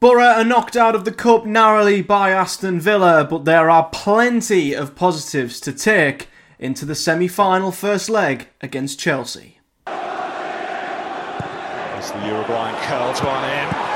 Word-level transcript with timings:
Boro 0.00 0.22
are 0.22 0.44
knocked 0.44 0.76
out 0.76 0.94
of 0.94 1.04
the 1.04 1.10
cup 1.10 1.44
narrowly 1.44 2.02
by 2.02 2.30
Aston 2.30 2.78
Villa, 2.78 3.26
but 3.28 3.44
there 3.44 3.68
are 3.68 3.88
plenty 3.90 4.72
of 4.72 4.94
positives 4.94 5.58
to 5.60 5.72
take 5.72 6.28
into 6.60 6.84
the 6.84 6.94
semi 6.94 7.26
final 7.26 7.72
first 7.72 8.08
leg 8.08 8.46
against 8.60 9.00
Chelsea. 9.00 9.58
As 9.88 9.96
the 12.12 12.28
Uruguayan 12.28 12.80
curls 12.84 13.20
one 13.24 13.42
in. 13.42 13.87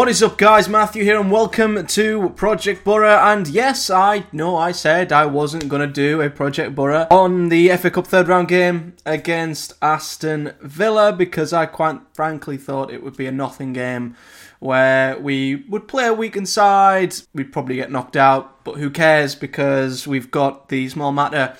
What 0.00 0.08
is 0.08 0.22
up, 0.22 0.38
guys? 0.38 0.66
Matthew 0.66 1.04
here, 1.04 1.20
and 1.20 1.30
welcome 1.30 1.86
to 1.86 2.30
Project 2.30 2.84
Boro. 2.84 3.18
And 3.18 3.46
yes, 3.46 3.90
I 3.90 4.24
know 4.32 4.56
I 4.56 4.72
said 4.72 5.12
I 5.12 5.26
wasn't 5.26 5.68
going 5.68 5.86
to 5.86 5.92
do 5.92 6.22
a 6.22 6.30
Project 6.30 6.74
Boro 6.74 7.06
on 7.10 7.50
the 7.50 7.68
FA 7.76 7.90
Cup 7.90 8.06
third 8.06 8.26
round 8.26 8.48
game 8.48 8.94
against 9.04 9.74
Aston 9.82 10.54
Villa 10.62 11.12
because 11.12 11.52
I 11.52 11.66
quite 11.66 12.00
frankly 12.14 12.56
thought 12.56 12.90
it 12.90 13.02
would 13.02 13.14
be 13.14 13.26
a 13.26 13.30
nothing 13.30 13.74
game 13.74 14.16
where 14.58 15.18
we 15.18 15.56
would 15.68 15.86
play 15.86 16.06
a 16.06 16.14
weakened 16.14 16.48
side, 16.48 17.14
we'd 17.34 17.52
probably 17.52 17.76
get 17.76 17.92
knocked 17.92 18.16
out, 18.16 18.64
but 18.64 18.76
who 18.76 18.88
cares 18.88 19.34
because 19.34 20.06
we've 20.06 20.30
got 20.30 20.70
the 20.70 20.88
small 20.88 21.12
matter 21.12 21.54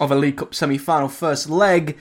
of 0.00 0.10
a 0.10 0.16
League 0.16 0.38
Cup 0.38 0.52
semi 0.52 0.78
final 0.78 1.08
first 1.08 1.48
leg 1.48 1.96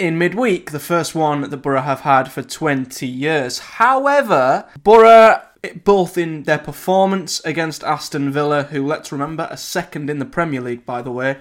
in 0.00 0.16
midweek, 0.16 0.70
the 0.70 0.80
first 0.80 1.14
one 1.14 1.42
that 1.42 1.56
Boro 1.58 1.82
have 1.82 2.00
had 2.00 2.32
for 2.32 2.42
20 2.42 3.06
years. 3.06 3.58
However, 3.58 4.66
Boro, 4.82 5.42
both 5.84 6.16
in 6.16 6.44
their 6.44 6.58
performance 6.58 7.40
against 7.44 7.84
Aston 7.84 8.32
Villa, 8.32 8.62
who, 8.62 8.86
let's 8.86 9.12
remember, 9.12 9.42
are 9.44 9.58
second 9.58 10.08
in 10.08 10.18
the 10.18 10.24
Premier 10.24 10.62
League, 10.62 10.86
by 10.86 11.02
the 11.02 11.10
way, 11.10 11.36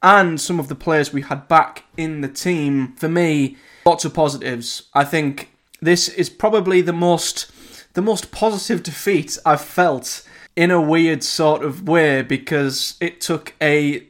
and 0.00 0.40
some 0.40 0.60
of 0.60 0.68
the 0.68 0.76
players 0.76 1.12
we 1.12 1.22
had 1.22 1.48
back 1.48 1.84
in 1.96 2.20
the 2.20 2.28
team, 2.28 2.94
for 2.94 3.08
me, 3.08 3.56
lots 3.84 4.04
of 4.04 4.14
positives. 4.14 4.84
I 4.94 5.04
think 5.04 5.50
this 5.80 6.08
is 6.08 6.30
probably 6.30 6.80
the 6.80 6.92
most 6.92 7.50
the 7.94 8.02
most 8.02 8.30
positive 8.30 8.82
defeat 8.84 9.38
I've 9.44 9.60
felt 9.60 10.22
in 10.54 10.70
a 10.70 10.80
weird 10.80 11.24
sort 11.24 11.64
of 11.64 11.88
way 11.88 12.22
because 12.22 12.94
it 13.00 13.20
took 13.20 13.54
a 13.60 14.06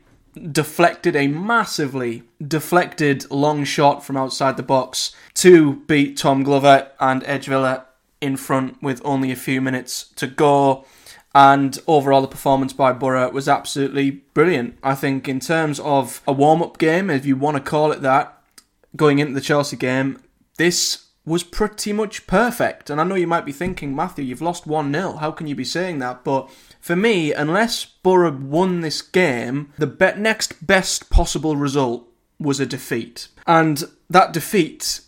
deflected 0.52 1.16
a 1.16 1.28
massively 1.28 2.22
deflected 2.46 3.30
long 3.30 3.64
shot 3.64 4.04
from 4.04 4.16
outside 4.16 4.56
the 4.56 4.62
box 4.62 5.12
to 5.34 5.76
beat 5.86 6.16
Tom 6.16 6.42
Glover 6.42 6.90
and 7.00 7.22
Edge 7.24 7.46
Villa 7.46 7.86
in 8.20 8.36
front 8.36 8.82
with 8.82 9.00
only 9.04 9.30
a 9.30 9.36
few 9.36 9.60
minutes 9.60 10.10
to 10.16 10.26
go. 10.26 10.84
And 11.34 11.78
overall, 11.86 12.22
the 12.22 12.28
performance 12.28 12.72
by 12.72 12.92
Boro 12.92 13.30
was 13.30 13.48
absolutely 13.48 14.10
brilliant. 14.10 14.78
I 14.82 14.94
think, 14.94 15.28
in 15.28 15.40
terms 15.40 15.78
of 15.80 16.22
a 16.26 16.32
warm 16.32 16.62
up 16.62 16.78
game, 16.78 17.10
if 17.10 17.26
you 17.26 17.36
want 17.36 17.56
to 17.56 17.62
call 17.62 17.92
it 17.92 18.02
that, 18.02 18.42
going 18.96 19.18
into 19.18 19.34
the 19.34 19.40
Chelsea 19.40 19.76
game, 19.76 20.20
this 20.56 21.06
was 21.24 21.44
pretty 21.44 21.92
much 21.92 22.26
perfect. 22.26 22.90
And 22.90 23.00
I 23.00 23.04
know 23.04 23.14
you 23.14 23.26
might 23.26 23.44
be 23.44 23.52
thinking, 23.52 23.94
Matthew, 23.94 24.24
you've 24.24 24.42
lost 24.42 24.66
1 24.66 24.92
0. 24.92 25.12
How 25.16 25.30
can 25.30 25.46
you 25.46 25.54
be 25.54 25.64
saying 25.64 25.98
that? 25.98 26.24
But 26.24 26.50
for 26.80 26.96
me, 26.96 27.32
unless 27.32 27.84
Boro 27.84 28.30
won 28.32 28.80
this 28.80 29.02
game, 29.02 29.72
the 29.78 29.86
be- 29.86 30.12
next 30.16 30.66
best 30.66 31.10
possible 31.10 31.56
result 31.56 32.08
was 32.38 32.60
a 32.60 32.66
defeat. 32.66 33.28
And 33.46 33.84
that 34.08 34.32
defeat, 34.32 35.00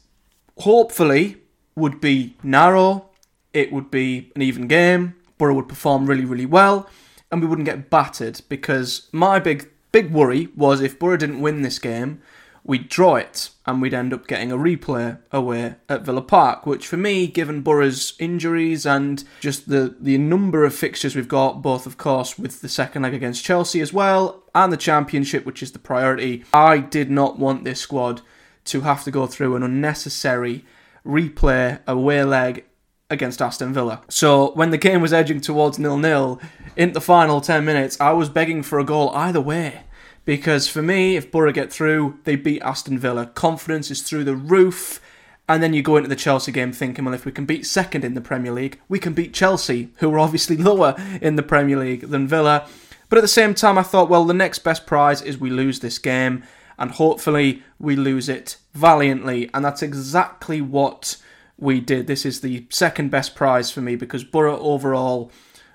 hopefully, 0.59 1.37
would 1.77 2.01
be 2.01 2.37
narrow, 2.43 3.11
it 3.53 3.73
would 3.73 3.91
be 3.91 4.31
an 4.35 4.43
even 4.43 4.67
game, 4.67 5.15
Boro 5.39 5.55
would 5.55 5.69
perform 5.69 6.07
really, 6.07 6.25
really 6.25 6.47
well, 6.47 6.89
and 7.31 7.41
we 7.41 7.47
wouldn't 7.47 7.67
get 7.67 7.91
battered 7.91 8.41
because 8.49 9.09
my 9.13 9.39
big, 9.39 9.71
big 9.93 10.11
worry 10.11 10.49
was 10.57 10.81
if 10.81 10.99
Boro 10.99 11.17
didn't 11.17 11.41
win 11.41 11.63
this 11.63 11.79
game, 11.79 12.21
we'd 12.65 12.89
draw 12.89 13.17
it 13.17 13.51
and 13.71 13.81
we'd 13.81 13.95
end 13.95 14.13
up 14.13 14.27
getting 14.27 14.51
a 14.51 14.57
replay 14.57 15.19
away 15.31 15.77
at 15.89 16.03
Villa 16.03 16.23
Park, 16.23 16.67
which 16.67 16.87
for 16.87 16.97
me, 16.97 17.27
given 17.27 17.63
Boro's 17.63 18.15
injuries 18.19 18.85
and 18.85 19.25
just 19.41 19.69
the, 19.69 19.97
the 20.01 20.19
number 20.19 20.65
of 20.65 20.75
fixtures 20.75 21.15
we've 21.15 21.29
got, 21.29 21.63
both 21.63 21.87
of 21.87 21.97
course 21.97 22.39
with 22.39 22.61
the 22.61 22.69
second 22.69 23.03
leg 23.03 23.15
against 23.15 23.45
Chelsea 23.45 23.81
as 23.81 23.93
well, 23.93 24.43
and 24.55 24.73
the 24.73 24.77
championship, 24.77 25.47
which 25.47 25.63
is 25.63 25.73
the 25.73 25.79
priority, 25.79 26.45
I 26.53 26.79
did 26.79 27.11
not 27.11 27.39
want 27.39 27.65
this 27.65 27.81
squad 27.81 28.23
to 28.67 28.83
have 28.83 29.05
to 29.05 29.11
go 29.11 29.27
through 29.27 29.57
an 29.57 29.63
unnecessary 29.63 30.65
replay 31.07 31.81
away 31.87 32.25
leg 32.25 32.65
against 33.09 33.41
Aston 33.41 33.73
Villa. 33.73 34.03
So 34.09 34.53
when 34.53 34.71
the 34.71 34.79
game 34.79 35.01
was 35.01 35.13
edging 35.13 35.41
towards 35.41 35.79
nil-nil, 35.79 36.41
in 36.77 36.93
the 36.93 37.01
final 37.01 37.41
10 37.41 37.65
minutes, 37.65 38.01
I 38.01 38.13
was 38.13 38.29
begging 38.29 38.63
for 38.63 38.79
a 38.79 38.85
goal 38.85 39.11
either 39.11 39.41
way 39.41 39.83
because 40.31 40.69
for 40.69 40.81
me, 40.81 41.17
if 41.17 41.33
Boro 41.33 41.51
get 41.51 41.73
through, 41.73 42.21
they 42.23 42.37
beat 42.37 42.63
Aston 42.63 43.01
Villa. 43.01 43.27
Confidence 43.27 43.91
is 43.91 44.01
through 44.01 44.23
the 44.23 44.37
roof. 44.37 45.01
And 45.49 45.61
then 45.61 45.75
you 45.75 45.83
go 45.83 45.97
into 45.97 46.09
the 46.09 46.15
Chelsea 46.15 46.53
game 46.53 46.71
thinking, 46.71 47.05
well, 47.05 47.15
if 47.15 47.25
we 47.25 47.33
can 47.33 47.47
beat 47.47 47.67
second 47.67 48.05
in 48.05 48.15
the 48.15 48.21
Premier 48.21 48.53
League, 48.53 48.79
we 48.89 49.01
can 49.01 49.13
beat 49.13 49.35
Chelsea, 49.35 49.89
who 49.97 50.15
are 50.15 50.21
obviously 50.21 50.57
lower 50.71 50.95
in 51.21 51.35
the 51.35 51.43
Premier 51.43 51.77
League 51.77 52.11
than 52.11 52.29
Villa. 52.29 52.69
But 53.09 53.19
at 53.19 53.23
the 53.23 53.27
same 53.27 53.55
time, 53.55 53.77
I 53.77 53.83
thought, 53.83 54.09
well, 54.09 54.25
the 54.25 54.33
next 54.33 54.61
best 54.61 54.87
prize 54.87 55.21
is 55.21 55.37
we 55.37 55.51
lose 55.51 55.81
this 55.81 55.99
game, 55.99 56.45
and 56.79 56.93
hopefully 56.93 57.65
we 57.81 57.97
lose 57.97 58.29
it 58.29 58.57
valiantly. 58.73 59.51
And 59.53 59.65
that's 59.65 59.83
exactly 59.83 60.61
what 60.61 61.17
we 61.59 61.81
did. 61.81 62.07
This 62.07 62.25
is 62.25 62.41
the 62.41 62.69
second 62.71 63.11
best 63.11 63.35
prize 63.35 63.73
for 63.73 63.81
me 63.81 63.97
because 63.97 64.23
Boro 64.23 64.61
overall 64.61 65.33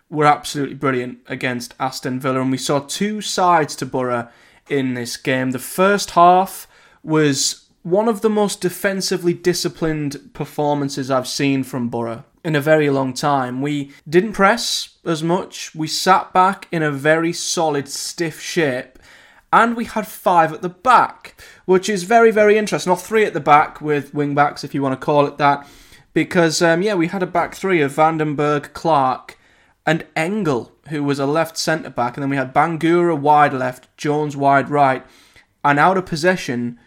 were 0.10 0.24
absolutely 0.24 0.76
brilliant 0.76 1.20
against 1.28 1.74
Aston 1.78 2.22
Villa, 2.22 2.40
and 2.40 2.52
we 2.52 2.58
saw 2.58 2.80
two 2.80 3.20
sides 3.20 3.76
to 3.76 3.86
Boro 3.86 4.30
in 4.70 4.94
this 4.94 5.18
game. 5.18 5.52
The 5.52 5.60
first 5.60 6.12
half 6.12 6.68
was 7.04 7.70
one 7.84 8.08
of 8.08 8.22
the 8.22 8.30
most 8.30 8.62
defensively 8.62 9.34
disciplined 9.34 10.32
performances 10.34 11.12
I've 11.12 11.28
seen 11.28 11.64
from 11.64 11.90
Boro 11.90 12.24
in 12.44 12.56
a 12.56 12.62
very 12.62 12.90
long 12.90 13.14
time. 13.14 13.62
We 13.62 13.92
didn't 14.08 14.34
press 14.34 14.98
as 15.06 15.24
much, 15.24 15.74
we 15.76 15.88
sat 15.88 16.34
back 16.34 16.68
in 16.72 16.84
a 16.84 16.92
very 16.92 17.34
solid, 17.34 17.88
stiff 17.88 18.40
shape. 18.40 19.00
And 19.54 19.78
we 19.78 19.86
had 19.86 20.06
five 20.06 20.52
at 20.52 20.62
the 20.62 20.70
back, 20.70 21.42
which 21.66 21.88
is 21.88 22.04
very, 22.04 22.30
very 22.30 22.58
interesting. 22.58 22.92
Or 22.92 22.98
three 22.98 23.24
at 23.24 23.34
the 23.34 23.40
back 23.40 23.80
with 23.80 24.14
wing 24.14 24.36
backs, 24.36 24.64
if 24.64 24.74
you 24.74 24.82
want 24.82 25.00
to 25.00 25.06
call 25.06 25.26
it 25.26 25.38
that. 25.38 25.66
Because, 26.14 26.62
um, 26.62 26.82
yeah, 26.82 26.94
we 26.94 27.08
had 27.08 27.24
a 27.24 27.28
back 27.28 27.56
three 27.56 27.82
of 27.82 27.94
Vandenberg, 27.94 28.74
Clarke, 28.74 29.38
and 29.86 30.06
Engel, 30.16 30.75
who 30.90 31.04
was 31.04 31.20
a 31.20 31.26
left 31.26 31.58
centre 31.58 31.90
back, 31.90 32.16
and 32.16 32.24
then 32.24 32.30
we 32.30 32.36
had 32.36 32.54
Bangura 32.54 33.18
wide 33.18 33.54
left, 33.54 33.96
Jones 33.98 34.38
wide 34.38 34.70
right, 34.70 35.06
and 35.64 35.80
out 35.80 35.98
of 35.98 36.06
possession. 36.06 36.80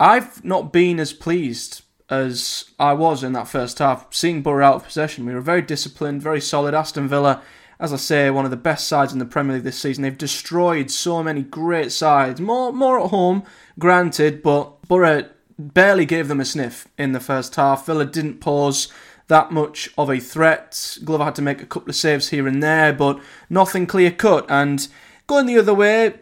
I've 0.00 0.44
not 0.44 0.72
been 0.72 0.98
as 0.98 1.12
pleased 1.12 1.82
as 2.10 2.70
I 2.78 2.92
was 2.92 3.22
in 3.22 3.32
that 3.32 3.48
first 3.48 3.78
half, 3.78 4.06
seeing 4.10 4.42
Boro 4.42 4.64
out 4.64 4.76
of 4.76 4.84
possession. 4.84 5.26
We 5.26 5.34
were 5.34 5.40
very 5.40 5.62
disciplined, 5.62 6.22
very 6.22 6.40
solid. 6.40 6.74
Aston 6.74 7.08
Villa, 7.08 7.42
as 7.78 7.92
I 7.92 7.96
say, 7.96 8.30
one 8.30 8.44
of 8.44 8.50
the 8.50 8.56
best 8.56 8.86
sides 8.86 9.12
in 9.12 9.18
the 9.18 9.24
Premier 9.24 9.54
League 9.54 9.64
this 9.64 9.78
season. 9.78 10.02
They've 10.02 10.16
destroyed 10.16 10.90
so 10.90 11.22
many 11.22 11.42
great 11.42 11.92
sides, 11.92 12.40
more 12.40 12.72
more 12.72 13.00
at 13.00 13.10
home, 13.10 13.44
granted, 13.78 14.42
but 14.42 14.82
Boro 14.88 15.28
barely 15.58 16.04
gave 16.04 16.28
them 16.28 16.40
a 16.40 16.44
sniff 16.44 16.88
in 16.98 17.12
the 17.12 17.20
first 17.20 17.54
half. 17.54 17.86
Villa 17.86 18.04
didn't 18.04 18.40
pause 18.40 18.92
that 19.28 19.50
much 19.50 19.88
of 19.96 20.10
a 20.10 20.20
threat. 20.20 20.98
Glover 21.04 21.24
had 21.24 21.34
to 21.36 21.42
make 21.42 21.62
a 21.62 21.66
couple 21.66 21.90
of 21.90 21.96
saves 21.96 22.28
here 22.28 22.46
and 22.46 22.62
there, 22.62 22.92
but 22.92 23.20
nothing 23.48 23.86
clear 23.86 24.10
cut. 24.10 24.46
And 24.48 24.86
going 25.26 25.46
the 25.46 25.58
other 25.58 25.74
way, 25.74 26.14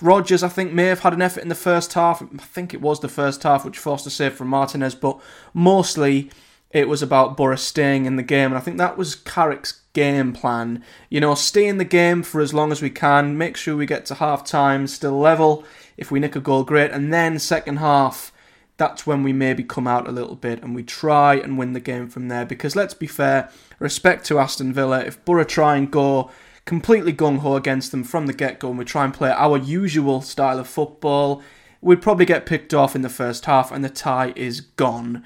Rogers, 0.00 0.42
I 0.42 0.48
think, 0.48 0.72
may 0.72 0.84
have 0.84 1.00
had 1.00 1.12
an 1.12 1.22
effort 1.22 1.42
in 1.42 1.48
the 1.48 1.54
first 1.54 1.92
half. 1.92 2.22
I 2.22 2.26
think 2.38 2.72
it 2.72 2.80
was 2.80 3.00
the 3.00 3.08
first 3.08 3.42
half 3.42 3.64
which 3.64 3.78
forced 3.78 4.06
a 4.06 4.10
save 4.10 4.34
from 4.34 4.48
Martinez, 4.48 4.94
but 4.94 5.20
mostly 5.52 6.30
it 6.70 6.88
was 6.88 7.02
about 7.02 7.36
Boro 7.36 7.56
staying 7.56 8.06
in 8.06 8.16
the 8.16 8.22
game. 8.22 8.46
And 8.46 8.56
I 8.56 8.60
think 8.60 8.78
that 8.78 8.98
was 8.98 9.14
Carrick's 9.14 9.82
game 9.92 10.32
plan. 10.32 10.82
You 11.08 11.20
know, 11.20 11.34
stay 11.34 11.66
in 11.66 11.78
the 11.78 11.84
game 11.84 12.22
for 12.22 12.40
as 12.40 12.52
long 12.52 12.72
as 12.72 12.82
we 12.82 12.90
can, 12.90 13.38
make 13.38 13.56
sure 13.56 13.76
we 13.76 13.86
get 13.86 14.06
to 14.06 14.14
half 14.14 14.44
time 14.44 14.86
still 14.86 15.18
level. 15.18 15.64
If 15.96 16.10
we 16.10 16.20
nick 16.20 16.36
a 16.36 16.40
goal, 16.40 16.64
great. 16.64 16.90
And 16.90 17.12
then 17.12 17.38
second 17.38 17.78
half 17.78 18.32
that's 18.78 19.06
when 19.06 19.22
we 19.22 19.32
maybe 19.32 19.62
come 19.62 19.86
out 19.86 20.08
a 20.08 20.12
little 20.12 20.36
bit 20.36 20.62
and 20.62 20.74
we 20.74 20.82
try 20.82 21.34
and 21.34 21.58
win 21.58 21.74
the 21.74 21.80
game 21.80 22.08
from 22.08 22.28
there. 22.28 22.46
Because 22.46 22.74
let's 22.74 22.94
be 22.94 23.06
fair, 23.06 23.50
respect 23.78 24.24
to 24.26 24.38
Aston 24.38 24.72
Villa, 24.72 25.00
if 25.00 25.22
Boro 25.24 25.44
try 25.44 25.76
and 25.76 25.90
go 25.90 26.30
completely 26.64 27.12
gung 27.12 27.38
ho 27.38 27.56
against 27.56 27.90
them 27.90 28.04
from 28.04 28.26
the 28.26 28.32
get 28.32 28.60
go 28.60 28.70
and 28.70 28.78
we 28.78 28.84
try 28.84 29.04
and 29.04 29.12
play 29.12 29.30
our 29.30 29.58
usual 29.58 30.22
style 30.22 30.58
of 30.58 30.68
football, 30.68 31.42
we'd 31.80 32.00
probably 32.00 32.24
get 32.24 32.46
picked 32.46 32.72
off 32.72 32.94
in 32.94 33.02
the 33.02 33.08
first 33.08 33.44
half 33.46 33.72
and 33.72 33.84
the 33.84 33.90
tie 33.90 34.32
is 34.36 34.60
gone. 34.60 35.24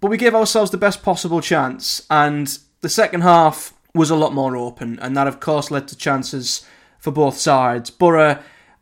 But 0.00 0.10
we 0.10 0.16
gave 0.16 0.34
ourselves 0.34 0.70
the 0.70 0.78
best 0.78 1.02
possible 1.02 1.40
chance, 1.40 2.06
and 2.10 2.58
the 2.80 2.88
second 2.88 3.20
half 3.20 3.74
was 3.94 4.10
a 4.10 4.16
lot 4.16 4.32
more 4.32 4.56
open, 4.56 4.98
and 5.00 5.14
that 5.16 5.26
of 5.26 5.40
course 5.40 5.70
led 5.70 5.88
to 5.88 5.96
chances 5.96 6.66
for 6.98 7.10
both 7.10 7.36
sides. 7.36 7.90
Boro 7.90 8.38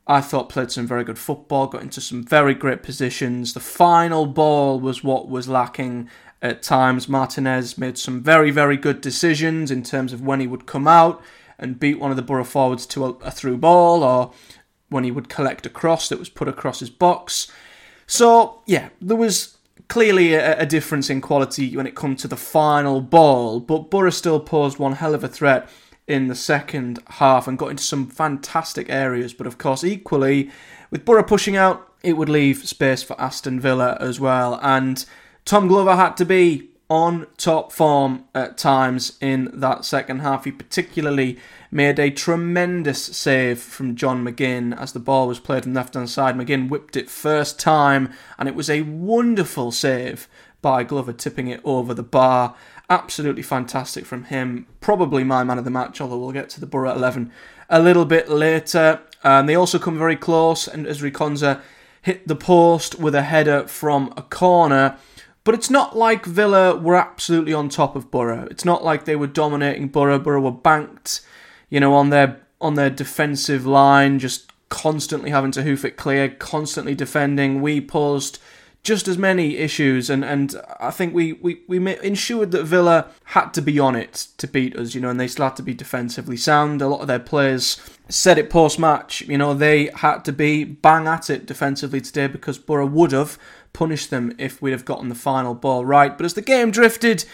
I 0.08 0.22
thought 0.22 0.48
played 0.48 0.70
some 0.70 0.86
very 0.86 1.04
good 1.04 1.18
football, 1.18 1.66
got 1.66 1.82
into 1.82 2.00
some 2.00 2.24
very 2.24 2.54
great 2.54 2.82
positions. 2.82 3.52
The 3.52 3.60
final 3.60 4.24
ball 4.26 4.80
was 4.80 5.04
what 5.04 5.28
was 5.28 5.48
lacking, 5.48 6.08
at 6.42 6.62
times. 6.62 7.08
Martinez 7.08 7.78
made 7.78 7.98
some 7.98 8.22
very, 8.22 8.50
very 8.50 8.76
good 8.76 9.00
decisions 9.00 9.70
in 9.70 9.82
terms 9.82 10.12
of 10.12 10.22
when 10.22 10.40
he 10.40 10.46
would 10.46 10.66
come 10.66 10.86
out 10.86 11.22
and 11.58 11.80
beat 11.80 11.98
one 11.98 12.10
of 12.10 12.16
the 12.16 12.22
Boro 12.22 12.44
forwards 12.44 12.86
to 12.86 13.04
a, 13.04 13.10
a 13.18 13.30
through 13.30 13.58
ball 13.58 14.02
or 14.02 14.32
when 14.88 15.04
he 15.04 15.10
would 15.10 15.28
collect 15.28 15.66
a 15.66 15.70
cross 15.70 16.08
that 16.08 16.18
was 16.18 16.28
put 16.28 16.48
across 16.48 16.80
his 16.80 16.90
box. 16.90 17.50
So, 18.06 18.62
yeah, 18.66 18.90
there 19.00 19.16
was 19.16 19.58
clearly 19.88 20.34
a, 20.34 20.60
a, 20.60 20.66
difference 20.66 21.10
in 21.10 21.20
quality 21.20 21.76
when 21.76 21.86
it 21.86 21.94
comes 21.94 22.22
to 22.22 22.28
the 22.28 22.36
final 22.36 23.00
ball, 23.00 23.58
but 23.58 23.90
Boro 23.90 24.10
still 24.10 24.38
posed 24.38 24.78
one 24.78 24.92
hell 24.92 25.14
of 25.14 25.24
a 25.24 25.28
threat 25.28 25.68
in 26.08 26.26
the 26.28 26.34
second 26.34 26.98
half 27.06 27.46
and 27.46 27.58
got 27.58 27.70
into 27.70 27.82
some 27.82 28.08
fantastic 28.08 28.88
areas. 28.88 29.32
But 29.34 29.46
of 29.46 29.58
course, 29.58 29.84
equally, 29.84 30.50
with 30.90 31.04
Boro 31.04 31.22
pushing 31.22 31.56
out, 31.56 31.92
it 32.02 32.14
would 32.14 32.28
leave 32.28 32.66
space 32.66 33.02
for 33.02 33.20
Aston 33.20 33.60
Villa 33.60 33.96
as 34.00 34.18
well. 34.18 34.58
And 34.62 35.04
Tom 35.44 35.68
Glover 35.68 35.96
had 35.96 36.16
to 36.16 36.24
be 36.24 36.70
on 36.90 37.26
top 37.36 37.70
form 37.70 38.24
at 38.34 38.56
times 38.56 39.18
in 39.20 39.50
that 39.52 39.84
second 39.84 40.20
half. 40.20 40.44
He 40.44 40.52
particularly 40.52 41.38
made 41.70 41.98
a 41.98 42.10
tremendous 42.10 43.04
save 43.04 43.60
from 43.60 43.94
John 43.94 44.24
McGinn 44.24 44.78
as 44.78 44.92
the 44.92 45.00
ball 45.00 45.28
was 45.28 45.38
played 45.38 45.64
from 45.64 45.74
the 45.74 45.80
left 45.80 45.94
hand 45.94 46.08
side. 46.08 46.34
McGinn 46.34 46.70
whipped 46.70 46.96
it 46.96 47.10
first 47.10 47.60
time, 47.60 48.10
and 48.38 48.48
it 48.48 48.54
was 48.54 48.70
a 48.70 48.82
wonderful 48.82 49.70
save 49.70 50.28
by 50.62 50.82
Glover, 50.82 51.12
tipping 51.12 51.48
it 51.48 51.60
over 51.62 51.92
the 51.92 52.02
bar. 52.02 52.54
Absolutely 52.90 53.42
fantastic 53.42 54.06
from 54.06 54.24
him. 54.24 54.66
Probably 54.80 55.22
my 55.24 55.44
man 55.44 55.58
of 55.58 55.64
the 55.64 55.70
match, 55.70 56.00
although 56.00 56.18
we'll 56.18 56.32
get 56.32 56.48
to 56.50 56.60
the 56.60 56.66
Boro 56.66 56.90
11 56.90 57.30
a 57.68 57.80
little 57.80 58.04
bit 58.04 58.30
later. 58.30 59.00
Um, 59.22 59.46
they 59.46 59.54
also 59.54 59.78
come 59.78 59.98
very 59.98 60.16
close, 60.16 60.66
and 60.66 60.86
Ezri 60.86 61.12
Konsa 61.12 61.60
hit 62.00 62.26
the 62.26 62.36
post 62.36 62.98
with 62.98 63.14
a 63.14 63.22
header 63.22 63.66
from 63.68 64.12
a 64.16 64.22
corner. 64.22 64.96
But 65.44 65.54
it's 65.54 65.70
not 65.70 65.96
like 65.96 66.26
Villa 66.26 66.76
were 66.76 66.96
absolutely 66.96 67.52
on 67.52 67.68
top 67.68 67.96
of 67.96 68.10
Boro. 68.10 68.46
It's 68.50 68.64
not 68.64 68.84
like 68.84 69.04
they 69.04 69.16
were 69.16 69.26
dominating 69.26 69.88
Boro. 69.88 70.18
Boro 70.18 70.40
were 70.40 70.50
banked, 70.50 71.20
you 71.70 71.80
know, 71.80 71.94
on 71.94 72.10
their 72.10 72.40
on 72.60 72.74
their 72.74 72.90
defensive 72.90 73.64
line, 73.64 74.18
just 74.18 74.50
constantly 74.68 75.30
having 75.30 75.50
to 75.52 75.62
hoof 75.62 75.84
it 75.84 75.96
clear, 75.96 76.28
constantly 76.28 76.94
defending. 76.94 77.62
We 77.62 77.80
posed 77.80 78.38
just 78.82 79.08
as 79.08 79.18
many 79.18 79.56
issues, 79.56 80.08
and, 80.08 80.24
and 80.24 80.54
I 80.80 80.90
think 80.90 81.12
we, 81.12 81.34
we, 81.34 81.62
we 81.66 81.98
ensured 81.98 82.52
that 82.52 82.64
Villa 82.64 83.08
had 83.24 83.50
to 83.50 83.62
be 83.62 83.78
on 83.78 83.96
it 83.96 84.28
to 84.38 84.46
beat 84.46 84.76
us, 84.76 84.94
you 84.94 85.00
know, 85.00 85.10
and 85.10 85.20
they 85.20 85.28
still 85.28 85.46
had 85.46 85.56
to 85.56 85.62
be 85.62 85.74
defensively 85.74 86.36
sound. 86.36 86.80
A 86.80 86.88
lot 86.88 87.00
of 87.00 87.06
their 87.06 87.18
players 87.18 87.78
said 88.08 88.38
it 88.38 88.48
post 88.48 88.78
match, 88.78 89.20
you 89.22 89.36
know, 89.36 89.52
they 89.52 89.90
had 89.96 90.24
to 90.24 90.32
be 90.32 90.64
bang 90.64 91.06
at 91.06 91.28
it 91.28 91.44
defensively 91.44 92.00
today 92.00 92.28
because 92.28 92.56
Boro 92.56 92.86
would 92.86 93.12
have 93.12 93.38
punished 93.72 94.10
them 94.10 94.34
if 94.38 94.62
we'd 94.62 94.70
have 94.70 94.84
gotten 94.84 95.08
the 95.08 95.14
final 95.14 95.54
ball 95.54 95.84
right. 95.84 96.16
But 96.16 96.24
as 96.24 96.34
the 96.34 96.42
game 96.42 96.70
drifted 96.70 97.24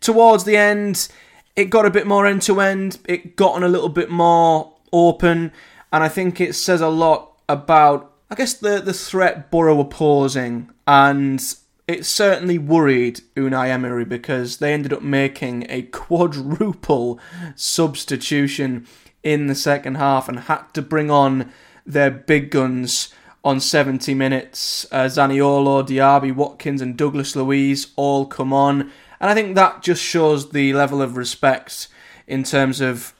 towards 0.00 0.44
the 0.44 0.56
end, 0.56 1.08
it 1.54 1.66
got 1.66 1.86
a 1.86 1.90
bit 1.90 2.06
more 2.06 2.26
end 2.26 2.42
to 2.42 2.60
end, 2.60 2.98
it 3.04 3.36
got 3.36 3.54
on 3.54 3.62
a 3.62 3.68
little 3.68 3.88
bit 3.88 4.10
more 4.10 4.74
open, 4.92 5.52
and 5.92 6.02
I 6.02 6.08
think 6.08 6.40
it 6.40 6.54
says 6.54 6.80
a 6.80 6.88
lot 6.88 7.32
about 7.48 8.13
I 8.30 8.34
guess 8.34 8.54
the 8.54 8.80
the 8.80 8.94
threat 8.94 9.50
Boro 9.50 9.74
were 9.74 9.84
posing, 9.84 10.70
and 10.86 11.42
it 11.86 12.06
certainly 12.06 12.58
worried 12.58 13.20
Unai 13.36 13.68
Emery 13.68 14.04
because 14.04 14.56
they 14.56 14.72
ended 14.72 14.92
up 14.92 15.02
making 15.02 15.66
a 15.68 15.82
quadruple 15.92 17.20
substitution 17.54 18.86
in 19.22 19.46
the 19.46 19.54
second 19.54 19.96
half 19.96 20.28
and 20.28 20.40
had 20.40 20.62
to 20.74 20.82
bring 20.82 21.10
on 21.10 21.52
their 21.86 22.10
big 22.10 22.50
guns 22.50 23.12
on 23.44 23.60
70 23.60 24.14
minutes. 24.14 24.86
Uh, 24.90 25.04
Zaniolo, 25.04 25.86
Diaby, 25.86 26.34
Watkins, 26.34 26.80
and 26.80 26.96
Douglas 26.96 27.36
Luiz 27.36 27.92
all 27.96 28.26
come 28.26 28.52
on. 28.52 28.90
And 29.20 29.30
I 29.30 29.34
think 29.34 29.54
that 29.54 29.82
just 29.82 30.02
shows 30.02 30.50
the 30.50 30.72
level 30.72 31.02
of 31.02 31.16
respect 31.16 31.88
in 32.26 32.42
terms 32.42 32.80
of 32.80 33.14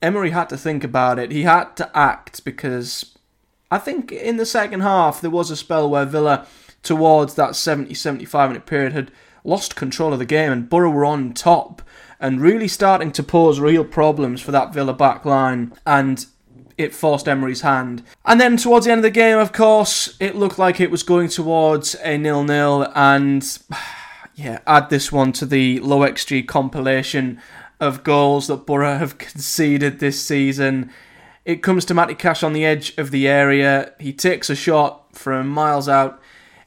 Emery 0.00 0.30
had 0.30 0.48
to 0.48 0.56
think 0.56 0.82
about 0.84 1.18
it. 1.18 1.30
He 1.30 1.42
had 1.42 1.74
to 1.76 1.90
act 1.96 2.44
because 2.44 3.15
I 3.70 3.78
think 3.78 4.12
in 4.12 4.36
the 4.36 4.46
second 4.46 4.80
half 4.80 5.20
there 5.20 5.30
was 5.30 5.50
a 5.50 5.56
spell 5.56 5.88
where 5.88 6.04
Villa, 6.04 6.46
towards 6.82 7.34
that 7.34 7.56
70 7.56 7.94
75 7.94 8.50
minute 8.50 8.66
period, 8.66 8.92
had 8.92 9.10
lost 9.44 9.76
control 9.76 10.12
of 10.12 10.18
the 10.18 10.24
game 10.24 10.52
and 10.52 10.68
Boro 10.68 10.90
were 10.90 11.04
on 11.04 11.32
top 11.32 11.82
and 12.18 12.40
really 12.40 12.68
starting 12.68 13.12
to 13.12 13.22
pose 13.22 13.60
real 13.60 13.84
problems 13.84 14.40
for 14.40 14.50
that 14.52 14.72
Villa 14.72 14.92
back 14.92 15.24
line. 15.24 15.72
And 15.84 16.26
it 16.78 16.94
forced 16.94 17.28
Emery's 17.28 17.62
hand. 17.62 18.02
And 18.24 18.40
then 18.40 18.56
towards 18.56 18.86
the 18.86 18.92
end 18.92 18.98
of 18.98 19.04
the 19.04 19.10
game, 19.10 19.38
of 19.38 19.52
course, 19.52 20.16
it 20.20 20.36
looked 20.36 20.58
like 20.58 20.80
it 20.80 20.90
was 20.90 21.02
going 21.02 21.28
towards 21.28 21.94
a 22.02 22.18
nil-nil. 22.18 22.92
And 22.94 23.58
yeah, 24.34 24.60
add 24.66 24.90
this 24.90 25.10
one 25.10 25.32
to 25.32 25.46
the 25.46 25.80
low 25.80 26.00
XG 26.00 26.46
compilation 26.46 27.40
of 27.80 28.04
goals 28.04 28.46
that 28.46 28.66
Boro 28.66 28.98
have 28.98 29.18
conceded 29.18 29.98
this 29.98 30.22
season. 30.22 30.90
It 31.46 31.62
comes 31.62 31.84
to 31.84 31.94
Matty 31.94 32.16
Cash 32.16 32.42
on 32.42 32.54
the 32.54 32.64
edge 32.64 32.92
of 32.98 33.12
the 33.12 33.28
area. 33.28 33.92
He 34.00 34.12
takes 34.12 34.50
a 34.50 34.56
shot 34.56 35.16
from 35.16 35.46
miles 35.46 35.88
out. 35.88 36.20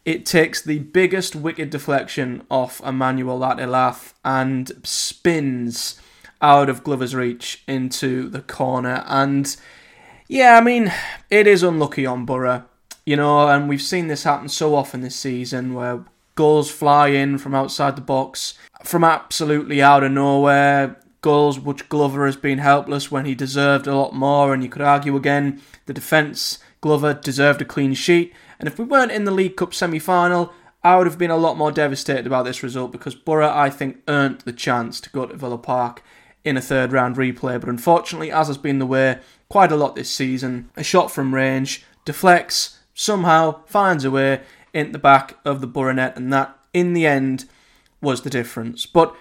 It 0.05 0.25
takes 0.25 0.61
the 0.61 0.79
biggest 0.79 1.35
wicked 1.35 1.69
deflection 1.69 2.43
off 2.49 2.79
Emmanuel 2.79 3.41
Elath 3.41 4.13
and 4.23 4.71
spins 4.83 5.99
out 6.41 6.69
of 6.69 6.85
Glover's 6.85 7.13
reach 7.13 7.61
into 7.67 8.29
the 8.29 8.41
corner. 8.41 9.03
And 9.05 9.53
yeah, 10.29 10.55
I 10.55 10.61
mean, 10.61 10.93
it 11.29 11.45
is 11.45 11.61
unlucky 11.61 12.05
on 12.05 12.25
Boro, 12.25 12.63
you 13.05 13.17
know, 13.17 13.49
and 13.49 13.67
we've 13.67 13.81
seen 13.81 14.07
this 14.07 14.23
happen 14.23 14.47
so 14.47 14.75
often 14.75 15.01
this 15.01 15.17
season 15.17 15.73
where 15.73 16.05
goals 16.35 16.71
fly 16.71 17.09
in 17.09 17.37
from 17.37 17.53
outside 17.53 17.97
the 17.97 18.01
box, 18.01 18.53
from 18.85 19.03
absolutely 19.03 19.81
out 19.81 20.05
of 20.05 20.13
nowhere 20.13 20.95
goals 21.21 21.59
which 21.59 21.89
Glover 21.89 22.25
has 22.25 22.35
been 22.35 22.59
helpless 22.59 23.11
when 23.11 23.25
he 23.25 23.35
deserved 23.35 23.87
a 23.87 23.95
lot 23.95 24.13
more. 24.13 24.53
And 24.53 24.63
you 24.63 24.69
could 24.69 24.81
argue 24.81 25.15
again, 25.15 25.61
the 25.85 25.93
defence, 25.93 26.59
Glover 26.81 27.13
deserved 27.13 27.61
a 27.61 27.65
clean 27.65 27.93
sheet. 27.93 28.33
And 28.59 28.67
if 28.67 28.77
we 28.77 28.85
weren't 28.85 29.11
in 29.11 29.25
the 29.25 29.31
League 29.31 29.57
Cup 29.57 29.73
semi 29.73 29.99
final, 29.99 30.53
I 30.83 30.95
would 30.97 31.07
have 31.07 31.17
been 31.17 31.31
a 31.31 31.37
lot 31.37 31.57
more 31.57 31.71
devastated 31.71 32.25
about 32.25 32.45
this 32.45 32.63
result 32.63 32.91
because 32.91 33.15
Boro, 33.15 33.49
I 33.49 33.69
think, 33.69 33.97
earned 34.07 34.41
the 34.41 34.53
chance 34.53 35.01
to 35.01 35.09
go 35.09 35.25
to 35.25 35.35
Villa 35.35 35.57
Park 35.57 36.03
in 36.43 36.55
a 36.55 36.61
third 36.61 36.93
round 36.93 37.17
replay. 37.17 37.59
But 37.59 37.69
unfortunately, 37.69 38.31
as 38.31 38.47
has 38.47 38.57
been 38.57 38.79
the 38.79 38.85
way 38.85 39.19
quite 39.49 39.71
a 39.71 39.75
lot 39.75 39.95
this 39.95 40.09
season, 40.09 40.69
a 40.77 40.83
shot 40.83 41.11
from 41.11 41.35
range 41.35 41.83
deflects, 42.05 42.79
somehow 42.93 43.63
finds 43.65 44.05
a 44.05 44.11
way 44.11 44.41
in 44.73 44.91
the 44.91 44.99
back 44.99 45.37
of 45.43 45.61
the 45.61 45.67
Boro 45.67 45.91
net, 45.93 46.15
and 46.15 46.31
that, 46.31 46.57
in 46.73 46.93
the 46.93 47.05
end, 47.05 47.45
was 48.01 48.21
the 48.21 48.29
difference. 48.29 48.85
But 48.85 49.15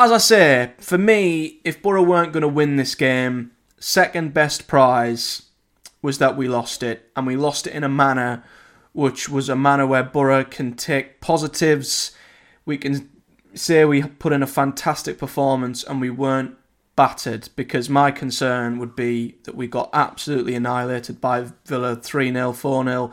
as 0.00 0.10
I 0.10 0.16
say, 0.16 0.72
for 0.78 0.96
me, 0.96 1.60
if 1.62 1.82
Boro 1.82 2.02
weren't 2.02 2.32
going 2.32 2.40
to 2.40 2.48
win 2.48 2.76
this 2.76 2.94
game, 2.94 3.50
second 3.78 4.32
best 4.32 4.66
prize 4.66 5.42
was 6.00 6.16
that 6.16 6.38
we 6.38 6.48
lost 6.48 6.82
it, 6.82 7.10
and 7.14 7.26
we 7.26 7.36
lost 7.36 7.66
it 7.66 7.74
in 7.74 7.84
a 7.84 7.88
manner 7.88 8.42
which 8.92 9.28
was 9.28 9.48
a 9.48 9.54
manner 9.54 9.86
where 9.86 10.02
Boro 10.02 10.42
can 10.42 10.72
take 10.72 11.20
positives. 11.20 12.12
We 12.64 12.78
can 12.78 13.10
say 13.54 13.84
we 13.84 14.02
put 14.02 14.32
in 14.32 14.42
a 14.42 14.46
fantastic 14.46 15.18
performance 15.18 15.84
and 15.84 16.00
we 16.00 16.10
weren't 16.10 16.56
battered 16.96 17.50
because 17.54 17.88
my 17.88 18.10
concern 18.10 18.78
would 18.78 18.96
be 18.96 19.36
that 19.44 19.54
we 19.54 19.66
got 19.68 19.90
absolutely 19.92 20.54
annihilated 20.54 21.20
by 21.20 21.46
Villa 21.66 21.94
3 21.94 22.32
0, 22.32 22.52
4 22.52 22.84
0. 22.84 23.10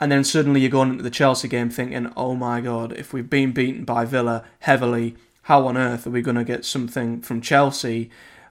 And 0.00 0.10
then 0.10 0.24
suddenly 0.24 0.60
you're 0.60 0.70
going 0.70 0.90
into 0.90 1.02
the 1.02 1.10
Chelsea 1.10 1.48
game 1.48 1.70
thinking, 1.70 2.12
oh 2.16 2.34
my 2.34 2.60
god, 2.60 2.92
if 2.92 3.12
we've 3.12 3.28
been 3.28 3.52
beaten 3.52 3.84
by 3.84 4.04
Villa 4.04 4.44
heavily, 4.60 5.16
how 5.44 5.66
on 5.66 5.76
earth 5.76 6.06
are 6.06 6.10
we 6.10 6.22
going 6.22 6.36
to 6.36 6.44
get 6.44 6.64
something 6.64 7.20
from 7.20 7.40
Chelsea? 7.40 8.10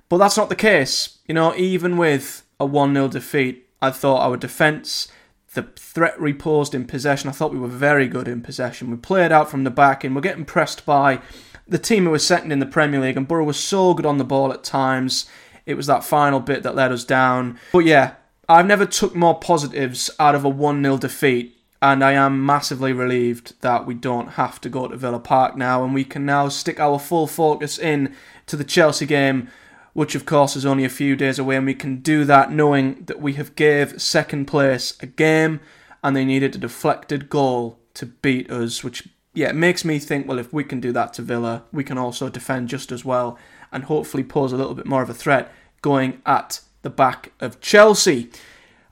But 0.09 0.17
that's 0.17 0.37
not 0.37 0.49
the 0.49 0.55
case. 0.55 1.17
You 1.27 1.33
know, 1.33 1.55
even 1.55 1.97
with 1.97 2.43
a 2.59 2.65
1 2.65 2.93
0 2.93 3.07
defeat, 3.07 3.67
I 3.81 3.89
thought 3.89 4.21
our 4.21 4.37
defence, 4.37 5.07
the 5.53 5.63
threat 5.75 6.19
reposed 6.19 6.75
in 6.75 6.85
possession, 6.85 7.29
I 7.29 7.33
thought 7.33 7.51
we 7.51 7.59
were 7.59 7.67
very 7.67 8.07
good 8.07 8.27
in 8.27 8.41
possession. 8.41 8.91
We 8.91 8.97
played 8.97 9.31
out 9.31 9.49
from 9.49 9.63
the 9.63 9.71
back 9.71 10.03
and 10.03 10.15
we're 10.15 10.21
getting 10.21 10.45
pressed 10.45 10.85
by 10.85 11.19
the 11.67 11.79
team 11.79 12.03
who 12.05 12.11
was 12.11 12.25
second 12.25 12.51
in 12.51 12.59
the 12.59 12.65
Premier 12.65 12.99
League, 12.99 13.17
and 13.17 13.27
Boro 13.27 13.43
was 13.43 13.59
so 13.59 13.93
good 13.93 14.05
on 14.05 14.17
the 14.17 14.23
ball 14.23 14.53
at 14.53 14.63
times. 14.63 15.25
It 15.65 15.75
was 15.75 15.87
that 15.87 16.03
final 16.03 16.39
bit 16.39 16.61
that 16.63 16.75
let 16.75 16.91
us 16.91 17.05
down. 17.05 17.57
But 17.71 17.85
yeah, 17.85 18.15
I've 18.47 18.67
never 18.67 18.85
took 18.85 19.15
more 19.15 19.39
positives 19.39 20.11
out 20.19 20.35
of 20.35 20.45
a 20.45 20.49
1 20.49 20.83
0 20.83 20.97
defeat 20.97 21.57
and 21.83 22.01
I 22.01 22.13
am 22.13 22.45
massively 22.45 22.93
relieved 22.93 23.59
that 23.59 23.85
we 23.85 23.93
don't 23.93 24.29
have 24.29 24.61
to 24.61 24.69
go 24.69 24.87
to 24.87 24.95
Villa 24.95 25.19
Park 25.19 25.57
now, 25.57 25.83
and 25.83 25.93
we 25.93 26.05
can 26.05 26.25
now 26.25 26.47
stick 26.47 26.79
our 26.79 26.97
full 26.97 27.27
focus 27.27 27.77
in 27.77 28.15
to 28.45 28.55
the 28.55 28.63
Chelsea 28.63 29.05
game, 29.05 29.49
which 29.91 30.15
of 30.15 30.25
course 30.25 30.55
is 30.55 30.65
only 30.65 30.85
a 30.85 30.89
few 30.89 31.17
days 31.17 31.37
away, 31.37 31.57
and 31.57 31.65
we 31.65 31.73
can 31.73 31.97
do 31.97 32.23
that 32.23 32.53
knowing 32.53 33.03
that 33.07 33.19
we 33.19 33.33
have 33.33 33.57
gave 33.57 34.01
second 34.01 34.45
place 34.45 34.97
a 35.01 35.05
game, 35.05 35.59
and 36.01 36.15
they 36.15 36.23
needed 36.23 36.55
a 36.55 36.59
deflected 36.59 37.29
goal 37.29 37.77
to 37.95 38.05
beat 38.05 38.49
us, 38.49 38.81
which 38.81 39.09
yeah 39.33 39.49
it 39.49 39.55
makes 39.55 39.83
me 39.83 39.99
think 39.99 40.25
well 40.25 40.39
if 40.39 40.53
we 40.53 40.63
can 40.63 40.79
do 40.79 40.93
that 40.93 41.13
to 41.13 41.21
Villa, 41.21 41.65
we 41.73 41.83
can 41.83 41.97
also 41.97 42.29
defend 42.29 42.69
just 42.69 42.93
as 42.93 43.03
well, 43.03 43.37
and 43.73 43.83
hopefully 43.83 44.23
pose 44.23 44.53
a 44.53 44.57
little 44.57 44.73
bit 44.73 44.85
more 44.85 45.03
of 45.03 45.09
a 45.09 45.13
threat 45.13 45.51
going 45.81 46.21
at 46.25 46.61
the 46.81 46.89
back 46.89 47.33
of 47.41 47.59
Chelsea. 47.59 48.29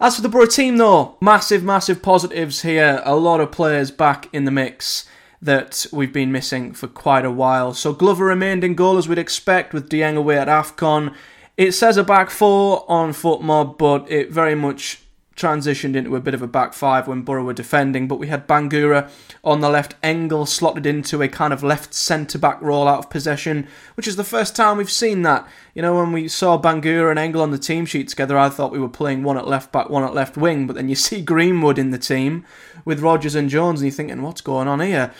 As 0.01 0.15
for 0.15 0.23
the 0.23 0.29
Boro 0.29 0.47
team, 0.47 0.77
though, 0.77 1.15
massive, 1.21 1.63
massive 1.63 2.01
positives 2.01 2.63
here. 2.63 3.03
A 3.05 3.15
lot 3.15 3.39
of 3.39 3.51
players 3.51 3.91
back 3.91 4.27
in 4.33 4.45
the 4.45 4.51
mix. 4.51 5.05
that 5.41 5.87
we've 5.91 6.13
been 6.13 6.31
missing 6.31 6.73
for 6.73 6.87
quite 6.87 7.25
a 7.25 7.31
while. 7.31 7.73
So 7.73 7.93
Glover 7.93 8.25
remained 8.25 8.63
in 8.63 8.75
goal 8.75 8.97
as 8.97 9.07
we'd 9.07 9.17
expect 9.17 9.73
with 9.73 9.89
Dieng 9.89 10.15
away 10.15 10.37
at 10.37 10.47
AFCON. 10.47 11.13
It 11.57 11.71
says 11.71 11.97
a 11.97 12.03
back 12.03 12.29
four 12.29 12.85
on 12.89 13.11
FotMob, 13.11 13.77
but 13.77 14.09
it 14.09 14.31
very 14.31 14.55
much 14.55 15.00
transitioned 15.41 15.95
into 15.95 16.15
a 16.15 16.19
bit 16.19 16.33
of 16.33 16.41
a 16.41 16.47
back 16.47 16.73
five 16.73 17.07
when 17.07 17.23
Boro 17.23 17.43
were 17.43 17.53
defending, 17.53 18.07
but 18.07 18.19
we 18.19 18.27
had 18.27 18.47
Bangura 18.47 19.09
on 19.43 19.61
the 19.61 19.69
left, 19.69 19.95
Engel 20.03 20.45
slotted 20.45 20.85
into 20.85 21.21
a 21.21 21.27
kind 21.27 21.51
of 21.51 21.63
left 21.63 21.93
centre 21.93 22.37
back 22.37 22.61
role 22.61 22.87
out 22.87 22.99
of 22.99 23.09
possession, 23.09 23.67
which 23.95 24.07
is 24.07 24.15
the 24.15 24.23
first 24.23 24.55
time 24.55 24.77
we've 24.77 24.91
seen 24.91 25.23
that. 25.23 25.47
You 25.73 25.81
know, 25.81 25.95
when 25.95 26.11
we 26.11 26.27
saw 26.27 26.61
Bangura 26.61 27.09
and 27.09 27.19
Engel 27.19 27.41
on 27.41 27.51
the 27.51 27.57
team 27.57 27.85
sheet 27.85 28.07
together, 28.09 28.37
I 28.37 28.49
thought 28.49 28.71
we 28.71 28.79
were 28.79 28.89
playing 28.89 29.23
one 29.23 29.37
at 29.37 29.47
left 29.47 29.71
back, 29.71 29.89
one 29.89 30.03
at 30.03 30.13
left 30.13 30.37
wing, 30.37 30.67
but 30.67 30.75
then 30.75 30.89
you 30.89 30.95
see 31.07 31.21
Greenwood 31.21 31.79
in 31.79 31.89
the 31.89 31.97
team 31.97 32.45
with 32.85 32.99
Rogers 32.99 33.35
and 33.35 33.49
Jones, 33.49 33.81
and 33.81 33.87
you're 33.87 33.95
thinking, 33.95 34.21
what's 34.21 34.41
going 34.41 34.67
on 34.67 34.79
here? 34.79 35.11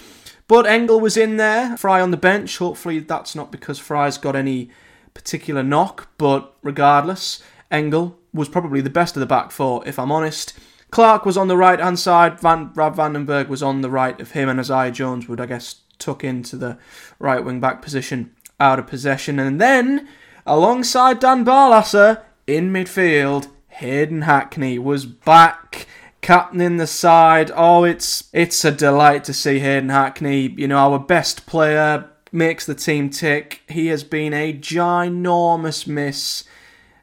But 0.48 0.68
Engel 0.68 1.00
was 1.00 1.18
in 1.18 1.38
there, 1.38 1.78
Fry 1.78 2.02
on 2.02 2.12
the 2.12 2.18
bench. 2.18 2.58
Hopefully, 2.58 3.00
that's 3.00 3.36
not 3.36 3.52
because 3.52 3.80
Fry's 3.80 4.18
got 4.18 4.36
any 4.36 4.70
particular 5.14 5.64
knock, 5.64 6.10
but 6.18 6.56
regardless, 6.62 7.42
Engel 7.72 8.20
was 8.34 8.50
probably 8.50 8.82
the 8.82 8.90
best 8.90 9.16
of 9.16 9.20
the 9.20 9.26
back 9.26 9.52
four, 9.52 9.88
if 9.88 10.00
I'm 10.00 10.12
honest. 10.12 10.54
Clarke 10.92 11.26
was 11.26 11.38
on 11.38 11.48
the 11.48 11.58
right 11.58 11.80
hand 11.80 12.00
side, 12.00 12.40
Van 12.40 12.66
Brad 12.66 12.96
van 12.96 13.14
den 13.14 13.26
Berg 13.26 13.48
was 13.48 13.64
on 13.64 13.82
the 13.82 13.90
right 13.90 14.20
of 14.20 14.32
him, 14.32 14.50
and 14.50 14.60
Isaiah 14.60 14.92
Jones 14.92 15.28
would, 15.28 15.40
I 15.40 15.46
guess, 15.46 15.76
tuck 16.00 16.24
into 16.24 16.58
the 16.58 16.78
right 17.20 17.44
wing 17.44 17.60
back 17.60 17.82
position 17.82 18.36
out 18.60 18.80
of 18.80 18.88
possession. 18.88 19.40
And 19.40 19.60
then, 19.60 20.08
alongside 20.46 21.20
Dan 21.20 21.46
Barlaser 21.46 22.22
in 22.46 22.74
midfield, 22.74 23.48
Hayden 23.70 24.24
Hackney 24.24 24.78
was 24.78 25.06
back 25.06 25.88
captaining 26.22 26.78
the 26.78 26.88
side. 26.88 27.52
Oh, 27.56 27.84
it's 27.84 28.30
it's 28.34 28.64
a 28.66 28.72
delight 28.72 29.24
to 29.26 29.34
see 29.34 29.60
Hayden 29.60 29.90
Hackney, 29.90 30.50
you 30.58 30.68
know, 30.68 30.78
our 30.78 31.00
best 31.00 31.46
player, 31.46 32.10
makes 32.32 32.66
the 32.66 32.76
team 32.76 33.10
tick. 33.10 33.62
He 33.68 33.88
has 33.88 34.04
been 34.04 34.34
a 34.34 34.54
ginormous 34.54 35.88
miss 35.88 36.44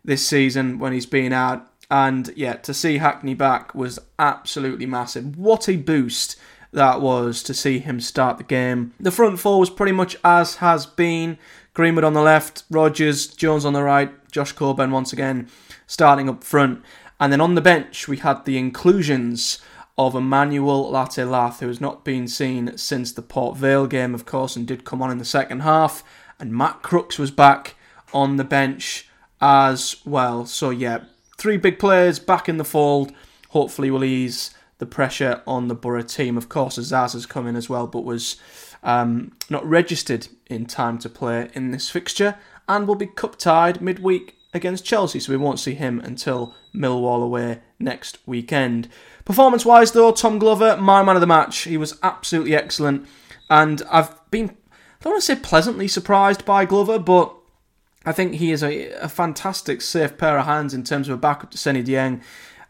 this 0.08 0.26
season 0.26 0.78
when 0.78 0.92
he's 0.92 1.06
been 1.06 1.32
out. 1.32 1.70
And 1.90 2.32
yeah, 2.34 2.54
to 2.54 2.74
see 2.74 2.98
Hackney 2.98 3.34
back 3.34 3.74
was 3.74 3.98
absolutely 4.18 4.86
massive. 4.86 5.36
What 5.36 5.68
a 5.68 5.76
boost 5.76 6.36
that 6.72 7.00
was 7.00 7.42
to 7.44 7.54
see 7.54 7.78
him 7.78 8.00
start 8.00 8.38
the 8.38 8.44
game. 8.44 8.94
The 8.98 9.10
front 9.10 9.38
four 9.38 9.60
was 9.60 9.70
pretty 9.70 9.92
much 9.92 10.16
as 10.24 10.56
has 10.56 10.86
been. 10.86 11.38
Greenwood 11.74 12.04
on 12.04 12.14
the 12.14 12.22
left, 12.22 12.64
Rogers, 12.70 13.28
Jones 13.28 13.64
on 13.64 13.72
the 13.72 13.82
right, 13.82 14.10
Josh 14.32 14.52
Coburn 14.52 14.90
once 14.90 15.12
again 15.12 15.48
starting 15.86 16.28
up 16.28 16.42
front. 16.42 16.82
And 17.20 17.32
then 17.32 17.40
on 17.40 17.54
the 17.54 17.60
bench, 17.60 18.08
we 18.08 18.16
had 18.18 18.44
the 18.44 18.58
inclusions 18.58 19.60
of 19.96 20.14
Emmanuel 20.14 20.90
Latte-Lath, 20.90 21.60
who 21.60 21.66
has 21.66 21.80
not 21.80 22.04
been 22.04 22.28
seen 22.28 22.76
since 22.78 23.12
the 23.12 23.22
Port 23.22 23.56
Vale 23.56 23.86
game, 23.86 24.14
of 24.14 24.24
course, 24.24 24.54
and 24.54 24.66
did 24.66 24.84
come 24.84 25.02
on 25.02 25.10
in 25.10 25.18
the 25.18 25.24
second 25.24 25.60
half. 25.60 26.04
And 26.38 26.52
Matt 26.52 26.82
Crooks 26.82 27.18
was 27.18 27.30
back 27.30 27.74
on 28.12 28.36
the 28.36 28.44
bench 28.44 29.07
as 29.40 29.96
well. 30.04 30.46
So 30.46 30.70
yeah, 30.70 31.04
three 31.36 31.56
big 31.56 31.78
players 31.78 32.18
back 32.18 32.48
in 32.48 32.58
the 32.58 32.64
fold. 32.64 33.12
Hopefully, 33.50 33.90
will 33.90 34.04
ease 34.04 34.50
the 34.78 34.86
pressure 34.86 35.42
on 35.46 35.68
the 35.68 35.74
Boro 35.74 36.02
team. 36.02 36.36
Of 36.36 36.48
course, 36.48 36.78
Azaz 36.78 37.12
has 37.12 37.26
come 37.26 37.46
in 37.46 37.56
as 37.56 37.68
well, 37.68 37.86
but 37.86 38.04
was 38.04 38.36
um, 38.82 39.32
not 39.50 39.66
registered 39.66 40.28
in 40.46 40.66
time 40.66 40.98
to 40.98 41.08
play 41.08 41.50
in 41.54 41.70
this 41.70 41.90
fixture, 41.90 42.36
and 42.68 42.86
will 42.86 42.94
be 42.94 43.06
cup 43.06 43.36
tied 43.36 43.80
midweek 43.80 44.36
against 44.54 44.84
Chelsea. 44.84 45.20
So 45.20 45.32
we 45.32 45.38
won't 45.38 45.60
see 45.60 45.74
him 45.74 46.00
until 46.00 46.54
Millwall 46.74 47.22
away 47.22 47.60
next 47.78 48.18
weekend. 48.26 48.88
Performance 49.24 49.64
wise, 49.64 49.92
though, 49.92 50.12
Tom 50.12 50.38
Glover, 50.38 50.76
my 50.76 51.02
man 51.02 51.16
of 51.16 51.20
the 51.20 51.26
match. 51.26 51.60
He 51.60 51.76
was 51.76 51.98
absolutely 52.02 52.54
excellent, 52.54 53.06
and 53.50 53.82
I've 53.90 54.30
been 54.30 54.50
I 55.00 55.04
don't 55.04 55.12
want 55.12 55.22
to 55.22 55.34
say 55.34 55.40
pleasantly 55.40 55.86
surprised 55.86 56.44
by 56.44 56.64
Glover, 56.64 56.98
but 56.98 57.32
I 58.04 58.12
think 58.12 58.34
he 58.34 58.52
is 58.52 58.62
a, 58.62 58.90
a 58.92 59.08
fantastic, 59.08 59.82
safe 59.82 60.16
pair 60.16 60.38
of 60.38 60.46
hands 60.46 60.72
in 60.72 60.84
terms 60.84 61.08
of 61.08 61.14
a 61.14 61.18
backup 61.18 61.50
to 61.50 61.58
Seny 61.58 61.82
Dieng. 61.82 62.22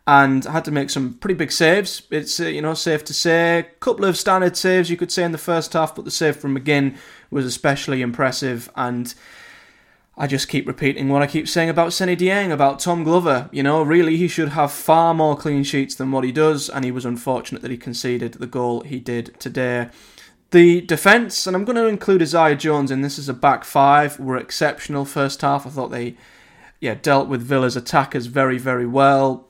And 0.06 0.42
had 0.46 0.64
to 0.64 0.70
make 0.70 0.88
some 0.88 1.14
pretty 1.14 1.34
big 1.34 1.52
saves. 1.52 2.00
It's 2.10 2.40
uh, 2.40 2.46
you 2.46 2.62
know 2.62 2.72
safe 2.72 3.04
to 3.04 3.12
say, 3.12 3.58
a 3.58 3.62
couple 3.62 4.06
of 4.06 4.16
standard 4.16 4.56
saves 4.56 4.88
you 4.88 4.96
could 4.96 5.12
say 5.12 5.22
in 5.22 5.32
the 5.32 5.38
first 5.38 5.74
half, 5.74 5.94
but 5.94 6.06
the 6.06 6.10
save 6.10 6.36
from 6.36 6.58
McGinn 6.58 6.96
was 7.30 7.44
especially 7.44 8.00
impressive. 8.00 8.70
And 8.74 9.14
I 10.16 10.26
just 10.26 10.48
keep 10.48 10.66
repeating 10.66 11.10
what 11.10 11.22
I 11.22 11.26
keep 11.26 11.46
saying 11.46 11.68
about 11.68 11.92
Seny 11.92 12.16
Dieng, 12.16 12.50
about 12.50 12.80
Tom 12.80 13.04
Glover. 13.04 13.50
You 13.52 13.62
know, 13.62 13.82
really, 13.82 14.16
he 14.16 14.26
should 14.28 14.48
have 14.48 14.72
far 14.72 15.12
more 15.12 15.36
clean 15.36 15.62
sheets 15.62 15.94
than 15.94 16.10
what 16.10 16.24
he 16.24 16.32
does, 16.32 16.70
and 16.70 16.84
he 16.86 16.90
was 16.90 17.04
unfortunate 17.04 17.60
that 17.60 17.70
he 17.70 17.76
conceded 17.76 18.32
the 18.32 18.46
goal 18.46 18.80
he 18.80 18.98
did 18.98 19.38
today. 19.38 19.90
The 20.50 20.80
defence, 20.80 21.46
and 21.46 21.54
I'm 21.54 21.66
going 21.66 21.76
to 21.76 21.86
include 21.86 22.22
Isaiah 22.22 22.56
Jones 22.56 22.90
in 22.90 23.02
this 23.02 23.18
as 23.18 23.28
a 23.28 23.34
back 23.34 23.64
five, 23.64 24.18
were 24.18 24.36
exceptional 24.36 25.04
first 25.04 25.42
half. 25.42 25.66
I 25.66 25.70
thought 25.70 25.90
they 25.90 26.16
yeah, 26.80 26.94
dealt 26.94 27.28
with 27.28 27.42
Villa's 27.42 27.76
attackers 27.76 28.26
very, 28.26 28.56
very 28.56 28.86
well, 28.86 29.48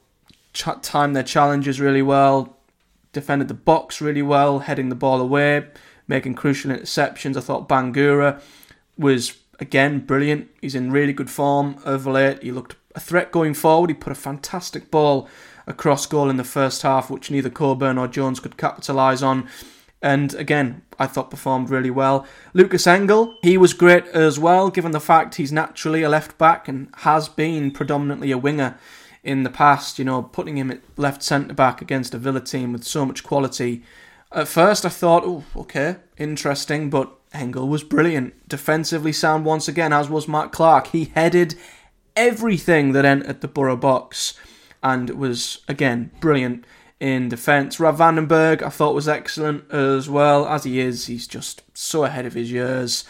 Ch- 0.53 0.81
timed 0.83 1.15
their 1.15 1.23
challenges 1.23 1.81
really 1.81 2.03
well, 2.03 2.57
defended 3.13 3.49
the 3.49 3.55
box 3.55 4.01
really 4.01 4.23
well, 4.23 4.61
heading 4.61 4.89
the 4.89 4.95
ball 4.97 5.21
away, 5.21 5.67
making 6.09 6.35
crucial 6.35 6.73
interceptions. 6.73 7.37
I 7.37 7.41
thought 7.41 7.69
Bangura 7.69 8.41
was, 8.97 9.39
again, 9.61 10.01
brilliant. 10.01 10.49
He's 10.61 10.75
in 10.75 10.91
really 10.91 11.13
good 11.13 11.31
form 11.31 11.81
of 11.85 12.07
late. 12.07 12.43
He 12.43 12.51
looked 12.51 12.75
a 12.97 13.01
threat 13.01 13.31
going 13.31 13.55
forward. 13.55 13.91
He 13.91 13.95
put 13.95 14.11
a 14.11 14.17
fantastic 14.17 14.91
ball 14.91 15.29
across 15.67 16.07
goal 16.07 16.29
in 16.29 16.39
the 16.39 16.45
first 16.45 16.83
half, 16.83 17.09
which 17.09 17.31
neither 17.31 17.51
Coburn 17.51 17.99
or 17.99 18.09
Jones 18.09 18.41
could 18.41 18.57
capitalise 18.57 19.23
on 19.23 19.49
and 20.01 20.35
again, 20.35 20.83
I 20.99 21.07
thought 21.07 21.31
performed 21.31 21.71
really 21.71 21.91
well. 21.91 22.27
Lukas 22.55 22.87
Engel, 22.87 23.37
he 23.43 23.59
was 23.59 23.73
great 23.73 24.07
as 24.09 24.39
well, 24.39 24.71
given 24.71 24.93
the 24.93 25.01
fact 25.01 25.35
he's 25.35 25.53
naturally 25.53 26.03
a 26.03 26.09
left 26.09 26.39
back 26.39 26.69
and 26.69 26.89
has 26.99 27.29
been 27.29 27.71
predominantly 27.71 28.31
a 28.31 28.39
winger 28.39 28.79
in 29.25 29.43
the 29.43 29.51
past. 29.51 29.99
You 29.99 30.05
know, 30.05 30.23
putting 30.23 30.57
him 30.57 30.71
at 30.71 30.81
left 30.97 31.23
centre 31.23 31.55
back 31.55 31.83
against 31.83 32.15
a 32.15 32.19
Villa 32.19 32.41
team 32.41 32.73
with 32.73 32.85
so 32.85 33.05
much 33.05 33.25
quality. 33.25 33.83
At 34.31 34.47
first, 34.47 34.85
I 34.85 34.91
thought, 34.91 35.25
oh, 35.25 35.45
okay, 35.57 35.97
interesting, 36.17 36.91
but 36.91 37.13
Engel 37.33 37.69
was 37.69 37.83
brilliant. 37.83 38.49
Defensively 38.49 39.13
sound 39.13 39.45
once 39.45 39.69
again, 39.69 39.93
as 39.93 40.09
was 40.09 40.29
Matt 40.29 40.53
Clarke. 40.53 40.89
He 40.89 41.07
headed 41.07 41.55
everything 42.15 42.93
that 42.93 43.05
entered 43.05 43.41
the 43.41 43.49
Boro 43.49 43.77
box 43.77 44.35
and 44.83 45.11
was, 45.11 45.61
again, 45.67 46.11
brilliant 46.21 46.65
in 47.01 47.29
defence. 47.29 47.79
Rav 47.79 47.99
van 47.99 48.17
den 48.17 48.27
Berg, 48.27 48.63
I 48.63 48.69
thought 48.69 48.95
was 48.95 49.09
excellent 49.09 49.71
as 49.71 50.09
well. 50.09 50.47
As 50.47 50.65
he 50.65 50.81
is, 50.81 51.07
he's 51.07 51.27
just 51.27 51.63
so 51.75 52.05
ahead 52.05 52.27
of 52.27 52.35
his 52.35 52.51
years. 52.51 53.05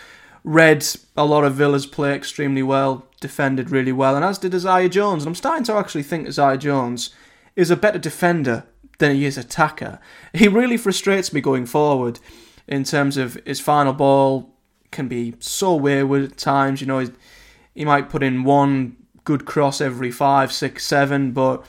Read 0.44 0.86
a 1.16 1.24
lot 1.24 1.44
of 1.44 1.54
Villa's 1.54 1.86
play 1.86 2.14
extremely 2.14 2.62
well, 2.62 3.06
defended 3.20 3.70
really 3.70 3.92
well, 3.92 4.14
and 4.14 4.24
as 4.24 4.38
did 4.38 4.54
Isaiah 4.54 4.88
Jones. 4.88 5.24
And 5.24 5.28
I'm 5.28 5.34
starting 5.34 5.64
to 5.64 5.74
actually 5.74 6.04
think 6.04 6.28
Isaiah 6.28 6.56
Jones 6.56 7.10
is 7.56 7.70
a 7.70 7.76
better 7.76 7.98
defender 7.98 8.64
than 8.98 9.14
he 9.14 9.24
is 9.24 9.38
attacker. 9.38 9.98
He 10.32 10.48
really 10.48 10.76
frustrates 10.76 11.32
me 11.32 11.40
going 11.40 11.66
forward 11.66 12.20
in 12.66 12.84
terms 12.84 13.16
of 13.16 13.38
his 13.44 13.60
final 13.60 13.92
ball 13.92 14.54
can 14.90 15.08
be 15.08 15.34
so 15.38 15.74
wayward 15.74 16.24
at 16.24 16.36
times. 16.36 16.80
You 16.80 16.86
know, 16.86 17.06
he 17.74 17.84
might 17.84 18.10
put 18.10 18.22
in 18.22 18.44
one 18.44 18.96
good 19.24 19.44
cross 19.44 19.80
every 19.80 20.10
five, 20.10 20.52
six, 20.52 20.86
seven, 20.86 21.32
but 21.32 21.64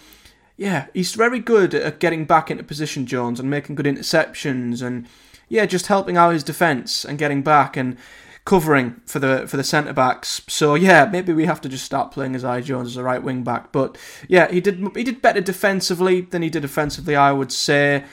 yeah, 0.59 0.87
he's 0.93 1.15
very 1.15 1.39
good 1.39 1.73
at 1.73 2.01
getting 2.01 2.25
back 2.25 2.51
into 2.51 2.65
position, 2.65 3.05
Jones, 3.05 3.39
and 3.39 3.49
making 3.49 3.75
good 3.75 3.85
interceptions, 3.85 4.85
and 4.85 5.07
yeah, 5.47 5.65
just 5.65 5.87
helping 5.87 6.17
out 6.17 6.33
his 6.33 6.43
defence 6.43 7.05
and 7.05 7.17
getting 7.17 7.41
back 7.41 7.77
and 7.77 7.95
covering 8.43 8.99
for 9.05 9.19
the 9.19 9.47
for 9.47 9.55
the 9.55 9.63
centre 9.63 9.93
backs. 9.93 10.41
So 10.49 10.75
yeah, 10.75 11.05
maybe 11.05 11.31
we 11.31 11.45
have 11.45 11.61
to 11.61 11.69
just 11.69 11.85
start 11.85 12.11
playing 12.11 12.35
Isaiah 12.35 12.61
Jones 12.61 12.89
as 12.89 12.97
a 12.97 13.03
right 13.03 13.23
wing 13.23 13.41
back. 13.41 13.71
But 13.71 13.97
yeah, 14.27 14.51
he 14.51 14.59
did 14.59 14.85
he 14.97 15.05
did 15.05 15.21
better 15.21 15.39
defensively 15.39 16.21
than 16.21 16.41
he 16.41 16.49
did 16.49 16.65
offensively, 16.65 17.15
I 17.15 17.31
would 17.31 17.53
say. 17.53 18.03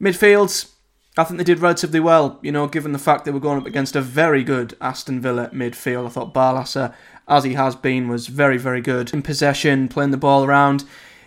Midfields, 0.00 0.74
I 1.16 1.24
think 1.24 1.38
they 1.38 1.44
did 1.44 1.58
relatively 1.58 1.98
well. 1.98 2.38
You 2.40 2.52
know, 2.52 2.68
given 2.68 2.92
the 2.92 3.00
fact 3.00 3.24
they 3.24 3.32
were 3.32 3.40
going 3.40 3.58
up 3.58 3.66
against 3.66 3.96
a 3.96 4.00
very 4.00 4.44
good 4.44 4.76
Aston 4.80 5.20
Villa 5.20 5.50
midfield. 5.52 6.06
I 6.06 6.10
thought 6.10 6.32
Barlaser, 6.32 6.94
as 7.26 7.42
he 7.42 7.54
has 7.54 7.74
been, 7.74 8.08
was 8.08 8.28
very 8.28 8.58
very 8.58 8.80
good 8.80 9.12
in 9.12 9.22
possession, 9.22 9.88
playing 9.88 10.12
the 10.12 10.16
ball 10.16 10.44
around 10.44 10.84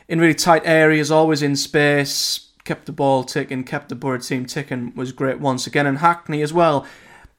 in 0.10 0.20
really 0.20 0.34
tight 0.34 0.64
areas, 0.66 1.12
always 1.12 1.44
in 1.44 1.56
space, 1.56 2.50
kept 2.66 2.88
the 2.88 2.92
ball 2.92 3.24
ticking, 3.24 3.64
kept 3.64 3.90
the 3.90 3.96
Boro 3.96 4.18
team 4.18 4.46
ticking, 4.46 4.94
was 4.96 5.12
great 5.12 5.40
once 5.40 5.68
again. 5.68 5.86
And 5.86 6.00
Hackney 6.00 6.42
as 6.42 6.52
well. 6.52 6.86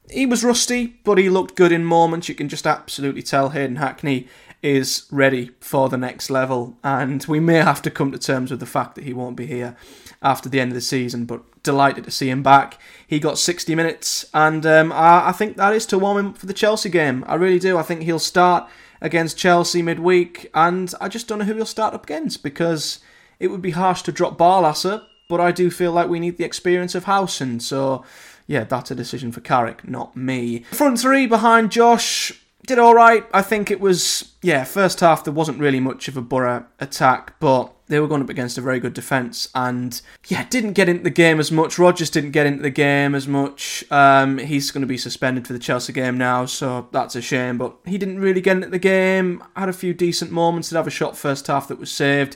He 0.09 0.25
was 0.25 0.43
rusty, 0.45 0.99
but 1.05 1.19
he 1.19 1.29
looked 1.29 1.57
good 1.57 1.73
in 1.73 1.85
moments. 1.85 2.29
You 2.29 2.35
can 2.35 2.49
just 2.49 2.67
absolutely 2.67 3.23
tell 3.23 3.51
Hayden 3.51 3.77
Hackney 3.77 4.29
is 4.63 5.07
ready 5.11 5.51
for 5.61 5.89
the 5.89 5.97
next 5.97 6.31
level. 6.31 6.77
And 6.85 7.25
we 7.27 7.41
may 7.41 7.57
have 7.57 7.83
to 7.83 7.91
come 7.91 8.13
to 8.13 8.19
terms 8.19 8.51
with 8.51 8.61
the 8.61 8.67
fact 8.67 8.95
that 8.95 9.05
he 9.05 9.13
won't 9.13 9.37
be 9.37 9.47
here 9.47 9.77
after 10.23 10.49
the 10.49 10.61
end 10.61 10.71
of 10.71 10.75
the 10.75 10.81
season, 10.81 11.25
but 11.27 11.43
delighted 11.63 12.05
to 12.05 12.11
see 12.11 12.31
him 12.31 12.43
back. 12.43 12.79
He 13.07 13.19
got 13.19 13.39
60 13.39 13.75
minutes, 13.75 14.27
and 14.33 14.65
um, 14.65 14.93
I, 14.93 15.29
I 15.29 15.33
think 15.33 15.57
that 15.57 15.75
is 15.75 15.87
to 15.87 15.99
warm 15.99 16.19
him 16.19 16.33
for 16.33 16.47
the 16.47 16.55
Chelsea 16.55 16.89
game. 16.89 17.25
I 17.27 17.35
really 17.35 17.59
do. 17.59 17.77
I 17.77 17.83
think 17.83 18.03
he'll 18.03 18.19
start 18.19 18.69
against 19.01 19.39
Chelsea 19.39 19.83
midweek, 19.83 20.51
and 20.55 20.93
I 21.01 21.09
just 21.09 21.27
don't 21.27 21.39
know 21.39 21.45
who 21.45 21.55
he'll 21.55 21.67
start 21.67 21.95
up 21.95 22.05
against 22.05 22.43
because 22.43 23.01
it 23.39 23.49
would 23.49 23.63
be 23.63 23.71
harsh 23.71 24.03
to 24.03 24.13
drop 24.13 24.39
Barlaser, 24.39 25.05
but 25.29 25.41
I 25.41 25.53
do 25.53 25.71
feel 25.71 25.93
like 25.93 26.09
we 26.09 26.21
need 26.21 26.37
the 26.37 26.45
experience 26.45 26.95
of 26.95 27.05
Howson. 27.05 27.61
So, 27.61 28.05
yeah, 28.47 28.65
that's 28.65 28.91
a 28.91 28.95
decision 28.95 29.33
for 29.33 29.41
Carrick, 29.41 29.89
not 29.89 30.17
me. 30.17 30.61
Front 30.73 31.01
three 31.01 31.27
behind 31.27 31.73
Josh 31.73 32.41
did 32.71 32.79
all 32.79 32.95
right. 32.95 33.27
I 33.35 33.43
think 33.43 33.69
it 33.73 33.81
was 33.81 34.33
yeah. 34.43 34.63
First 34.63 35.01
half 35.01 35.25
there 35.25 35.33
wasn't 35.33 35.59
really 35.59 35.81
much 35.81 36.07
of 36.07 36.17
a 36.17 36.23
Boro 36.23 36.65
attack, 36.79 37.35
but 37.41 37.75
they 37.89 37.99
were 37.99 38.07
going 38.07 38.23
up 38.23 38.29
against 38.29 38.57
a 38.57 38.61
very 38.61 38.79
good 38.79 38.95
defence, 38.95 39.49
and 39.57 40.01
yeah, 40.29 40.47
didn't 40.49 40.75
get 40.75 40.89
into 40.89 41.03
the 41.03 41.11
game 41.11 41.41
as 41.41 41.51
much. 41.51 41.81
Rogers 41.81 42.11
didn't 42.11 42.31
get 42.31 42.47
into 42.47 42.63
the 42.63 42.71
game 42.71 43.17
as 43.17 43.27
much. 43.27 43.85
Um, 43.91 44.39
he's 44.39 44.71
going 44.71 44.83
to 44.83 44.87
be 44.87 44.97
suspended 44.97 45.49
for 45.49 45.53
the 45.53 45.59
Chelsea 45.59 45.93
game 45.93 46.17
now, 46.17 46.47
so 46.47 46.87
that's 46.93 47.17
a 47.17 47.21
shame. 47.21 47.59
But 47.59 47.77
he 47.85 47.99
didn't 47.99 48.21
really 48.21 48.41
get 48.41 48.55
into 48.55 48.69
the 48.69 48.79
game. 48.79 49.43
Had 49.57 49.69
a 49.69 49.73
few 49.73 49.93
decent 49.93 50.31
moments. 50.31 50.69
Did 50.69 50.77
have 50.77 50.87
a 50.87 50.91
shot 50.91 51.17
first 51.17 51.49
half 51.49 51.67
that 51.67 51.81
was 51.81 51.91
saved. 51.91 52.35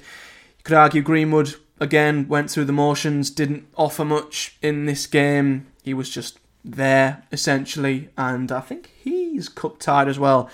You 0.58 0.64
could 0.64 0.74
argue 0.74 1.00
Greenwood 1.00 1.54
again 1.78 2.26
went 2.26 2.50
through 2.50 2.64
the 2.64 2.72
motions. 2.72 3.30
Didn't 3.30 3.68
offer 3.76 4.04
much 4.04 4.56
in 4.62 4.86
this 4.86 5.06
game. 5.06 5.68
He 5.84 5.94
was 5.94 6.10
just 6.10 6.40
there 6.64 7.24
essentially, 7.30 8.08
and 8.16 8.50
I 8.50 8.60
think 8.60 8.90
he's 8.96 9.48
cup 9.48 9.78
tied 9.78 10.08
as 10.08 10.18
well 10.18 10.48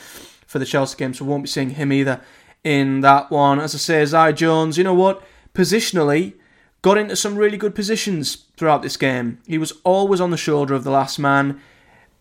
for 0.47 0.59
the 0.59 0.67
Chelsea 0.67 0.97
game, 0.97 1.15
so 1.15 1.25
won't 1.25 1.45
be 1.45 1.49
seeing 1.49 1.71
him 1.71 1.93
either 1.93 2.21
in 2.65 3.01
that 3.03 3.31
one. 3.31 3.61
As 3.61 3.75
I 3.75 3.79
say, 3.79 4.03
Isaiah 4.03 4.33
Jones, 4.33 4.77
you 4.77 4.85
know 4.85 4.95
what? 4.95 5.23
Positionally, 5.55 6.35
got 6.83 6.99
into 6.99 7.17
some 7.17 7.37
really 7.37 7.57
good 7.57 7.75
positions 7.75 8.47
throughout 8.57 8.83
this 8.83 8.97
game. 8.97 9.39
He 9.47 9.59
was 9.59 9.73
always 9.85 10.21
on 10.21 10.31
the 10.31 10.37
shoulder 10.37 10.75
of 10.75 10.85
the 10.85 10.91
last 10.91 11.19
man. 11.19 11.61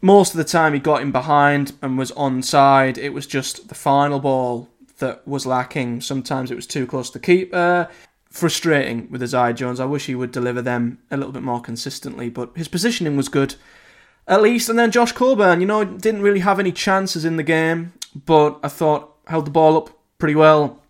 Most 0.01 0.31
of 0.34 0.38
the 0.38 0.43
time, 0.43 0.74
he 0.74 0.79
got 0.79 1.01
him 1.01 1.12
behind 1.12 1.74
and 1.81 1.98
was 1.98 2.12
onside. 2.13 2.98
It 2.98 3.10
was 3.10 3.27
just 3.27 3.67
the 3.67 3.75
final 3.75 4.19
ball 4.19 4.69
that 5.00 5.27
was 5.27 5.46
lacking. 5.46 6.01
Sometimes 6.01 6.51
it 6.51 6.55
was 6.55 6.67
too 6.67 6.86
close 6.86 7.10
to 7.10 7.19
keeper. 7.19 7.89
Frustrating 8.29 9.10
with 9.10 9.24
Isaiah 9.24 9.53
Jones. 9.53 9.79
I 9.79 9.86
wish 9.86 10.05
he 10.05 10.15
would 10.15 10.31
deliver 10.31 10.62
them 10.62 11.00
a 11.10 11.17
little 11.17 11.34
bit 11.34 11.41
more 11.41 11.62
consistently, 11.62 12.29
but 12.29 12.55
his 12.55 12.67
positioning 12.67 13.17
was 13.17 13.27
good 13.27 13.55
at 14.29 14.41
least. 14.41 14.69
And 14.69 14.79
then 14.79 14.91
Josh 14.91 15.12
Coburn, 15.12 15.59
you 15.59 15.67
know, 15.67 15.83
didn't 15.83 16.21
really 16.21 16.39
have 16.39 16.59
any 16.59 16.71
chances 16.71 17.25
in 17.25 17.36
the 17.36 17.43
game, 17.43 17.91
but 18.25 18.59
I 18.63 18.69
thought 18.69 19.17
held 19.27 19.45
the 19.45 19.51
ball 19.51 19.75
up 19.75 19.89
pretty 20.19 20.36
well. 20.36 20.81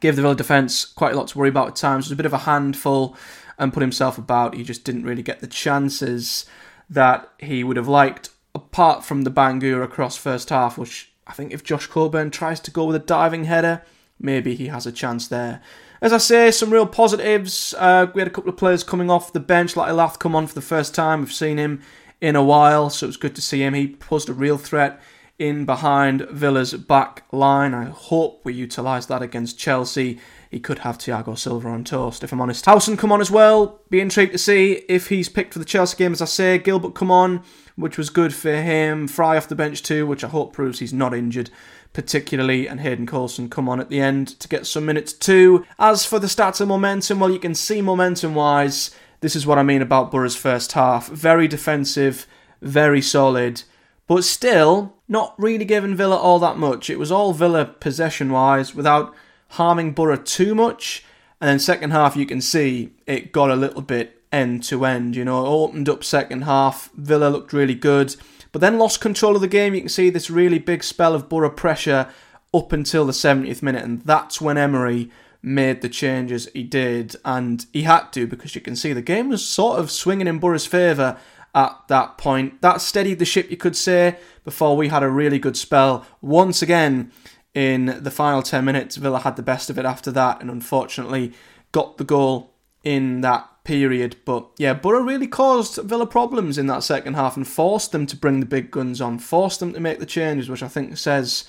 Gave 0.00 0.16
the 0.16 0.22
Villa 0.22 0.34
defence 0.34 0.84
quite 0.84 1.12
a 1.12 1.16
lot 1.16 1.28
to 1.28 1.38
worry 1.38 1.48
about 1.48 1.68
at 1.68 1.76
times. 1.76 2.06
It 2.06 2.08
was 2.08 2.12
a 2.12 2.16
bit 2.16 2.26
of 2.26 2.32
a 2.32 2.38
handful 2.38 3.16
and 3.58 3.72
put 3.72 3.80
himself 3.80 4.16
about. 4.16 4.54
He 4.54 4.64
just 4.64 4.84
didn't 4.84 5.04
really 5.04 5.22
get 5.22 5.40
the 5.40 5.46
chances 5.46 6.46
that 6.88 7.28
he 7.38 7.62
would 7.62 7.76
have 7.76 7.88
liked, 7.88 8.30
apart 8.54 9.04
from 9.04 9.22
the 9.22 9.30
Bangura 9.30 9.84
across 9.84 10.16
first 10.16 10.48
half, 10.50 10.78
which 10.78 11.12
I 11.26 11.32
think 11.32 11.52
if 11.52 11.64
Josh 11.64 11.86
Coburn 11.86 12.30
tries 12.30 12.60
to 12.60 12.70
go 12.70 12.84
with 12.84 12.96
a 12.96 13.00
diving 13.00 13.44
header, 13.44 13.82
maybe 14.18 14.54
he 14.54 14.68
has 14.68 14.86
a 14.86 14.92
chance 14.92 15.28
there. 15.28 15.60
As 16.00 16.12
I 16.12 16.18
say, 16.18 16.52
some 16.52 16.72
real 16.72 16.86
positives. 16.86 17.74
Uh, 17.76 18.06
we 18.14 18.20
had 18.20 18.28
a 18.28 18.30
couple 18.32 18.50
of 18.50 18.56
players 18.56 18.84
coming 18.84 19.10
off 19.10 19.32
the 19.32 19.40
bench, 19.40 19.76
like 19.76 19.90
Elath 19.90 20.20
come 20.20 20.36
on 20.36 20.46
for 20.46 20.54
the 20.54 20.60
first 20.60 20.94
time. 20.94 21.20
We've 21.20 21.32
seen 21.32 21.58
him 21.58 21.82
in 22.20 22.36
a 22.36 22.42
while, 22.42 22.90
so 22.90 23.06
it's 23.06 23.16
good 23.16 23.34
to 23.36 23.42
see 23.42 23.62
him. 23.62 23.74
He 23.74 23.88
posed 23.88 24.28
a 24.28 24.32
real 24.32 24.58
threat 24.58 25.00
in 25.38 25.64
behind 25.64 26.22
Villa's 26.30 26.74
back 26.74 27.24
line. 27.30 27.72
I 27.72 27.84
hope 27.84 28.40
we 28.44 28.52
utilise 28.54 29.06
that 29.06 29.22
against 29.22 29.58
Chelsea. 29.58 30.18
He 30.50 30.58
could 30.58 30.80
have 30.80 30.98
Thiago 30.98 31.38
Silva 31.38 31.68
on 31.68 31.84
toast, 31.84 32.24
if 32.24 32.32
I'm 32.32 32.40
honest. 32.40 32.66
Howson 32.66 32.96
come 32.96 33.12
on 33.12 33.20
as 33.20 33.30
well. 33.30 33.80
Be 33.90 34.00
intrigued 34.00 34.32
to 34.32 34.38
see 34.38 34.84
if 34.88 35.08
he's 35.08 35.28
picked 35.28 35.52
for 35.52 35.58
the 35.58 35.64
Chelsea 35.64 35.96
game, 35.96 36.12
as 36.12 36.22
I 36.22 36.24
say. 36.24 36.58
Gilbert 36.58 36.94
come 36.94 37.10
on, 37.10 37.42
which 37.76 37.98
was 37.98 38.10
good 38.10 38.34
for 38.34 38.52
him. 38.52 39.06
Fry 39.06 39.36
off 39.36 39.48
the 39.48 39.54
bench 39.54 39.82
too, 39.82 40.06
which 40.06 40.24
I 40.24 40.28
hope 40.28 40.52
proves 40.52 40.80
he's 40.80 40.92
not 40.92 41.14
injured 41.14 41.50
particularly, 41.92 42.68
and 42.68 42.80
Hayden 42.80 43.06
Coulson 43.06 43.48
come 43.48 43.68
on 43.68 43.80
at 43.80 43.88
the 43.88 44.00
end 44.00 44.28
to 44.40 44.48
get 44.48 44.66
some 44.66 44.86
minutes 44.86 45.12
too. 45.12 45.64
As 45.78 46.04
for 46.04 46.18
the 46.18 46.26
stats 46.26 46.60
and 46.60 46.68
momentum, 46.68 47.20
well, 47.20 47.30
you 47.30 47.38
can 47.38 47.54
see 47.54 47.80
momentum 47.80 48.34
wise, 48.34 48.94
this 49.20 49.36
is 49.36 49.46
what 49.46 49.58
I 49.58 49.62
mean 49.62 49.82
about 49.82 50.10
Boro's 50.10 50.36
first 50.36 50.72
half. 50.72 51.08
Very 51.08 51.48
defensive, 51.48 52.26
very 52.60 53.02
solid, 53.02 53.62
but 54.06 54.24
still 54.24 54.94
not 55.08 55.34
really 55.38 55.64
giving 55.64 55.94
Villa 55.94 56.16
all 56.16 56.38
that 56.38 56.56
much. 56.56 56.90
It 56.90 56.98
was 56.98 57.10
all 57.10 57.32
Villa 57.32 57.64
possession 57.64 58.30
wise 58.30 58.74
without 58.74 59.14
harming 59.50 59.92
Boro 59.92 60.16
too 60.16 60.54
much. 60.54 61.04
And 61.40 61.48
then 61.48 61.58
second 61.58 61.90
half, 61.90 62.16
you 62.16 62.26
can 62.26 62.40
see 62.40 62.92
it 63.06 63.32
got 63.32 63.50
a 63.50 63.56
little 63.56 63.82
bit 63.82 64.22
end 64.32 64.62
to 64.64 64.84
end. 64.84 65.16
You 65.16 65.24
know, 65.24 65.44
it 65.44 65.48
opened 65.48 65.88
up 65.88 66.04
second 66.04 66.42
half. 66.42 66.90
Villa 66.94 67.28
looked 67.28 67.52
really 67.52 67.74
good, 67.74 68.16
but 68.52 68.60
then 68.60 68.78
lost 68.78 69.00
control 69.00 69.34
of 69.34 69.40
the 69.40 69.48
game. 69.48 69.74
You 69.74 69.80
can 69.80 69.88
see 69.88 70.10
this 70.10 70.30
really 70.30 70.58
big 70.58 70.82
spell 70.82 71.14
of 71.14 71.28
Boro 71.28 71.50
pressure 71.50 72.08
up 72.52 72.72
until 72.72 73.04
the 73.04 73.12
70th 73.12 73.62
minute, 73.62 73.84
and 73.84 74.02
that's 74.02 74.40
when 74.40 74.56
Emery 74.56 75.10
made 75.48 75.80
the 75.80 75.88
changes 75.88 76.48
he 76.52 76.62
did, 76.62 77.16
and 77.24 77.66
he 77.72 77.82
had 77.82 78.12
to 78.12 78.26
because 78.26 78.54
you 78.54 78.60
can 78.60 78.76
see 78.76 78.92
the 78.92 79.02
game 79.02 79.28
was 79.28 79.44
sort 79.44 79.80
of 79.80 79.90
swinging 79.90 80.26
in 80.26 80.38
Boro's 80.38 80.66
favour 80.66 81.16
at 81.54 81.76
that 81.88 82.18
point. 82.18 82.60
That 82.60 82.80
steadied 82.80 83.18
the 83.18 83.24
ship, 83.24 83.50
you 83.50 83.56
could 83.56 83.76
say, 83.76 84.18
before 84.44 84.76
we 84.76 84.88
had 84.88 85.02
a 85.02 85.10
really 85.10 85.38
good 85.38 85.56
spell. 85.56 86.06
Once 86.20 86.62
again, 86.62 87.10
in 87.54 87.98
the 88.02 88.10
final 88.10 88.42
10 88.42 88.64
minutes, 88.64 88.96
Villa 88.96 89.20
had 89.20 89.36
the 89.36 89.42
best 89.42 89.70
of 89.70 89.78
it 89.78 89.84
after 89.84 90.12
that, 90.12 90.40
and 90.40 90.50
unfortunately 90.50 91.32
got 91.72 91.96
the 91.96 92.04
goal 92.04 92.54
in 92.84 93.22
that 93.22 93.48
period. 93.64 94.16
But 94.24 94.48
yeah, 94.58 94.74
Boro 94.74 95.00
really 95.00 95.26
caused 95.26 95.82
Villa 95.82 96.06
problems 96.06 96.58
in 96.58 96.66
that 96.68 96.82
second 96.82 97.14
half 97.14 97.36
and 97.36 97.46
forced 97.46 97.92
them 97.92 98.06
to 98.06 98.16
bring 98.16 98.40
the 98.40 98.46
big 98.46 98.70
guns 98.70 99.00
on, 99.00 99.18
forced 99.18 99.60
them 99.60 99.72
to 99.72 99.80
make 99.80 99.98
the 99.98 100.06
changes, 100.06 100.48
which 100.48 100.62
I 100.62 100.68
think 100.68 100.96
says 100.96 101.44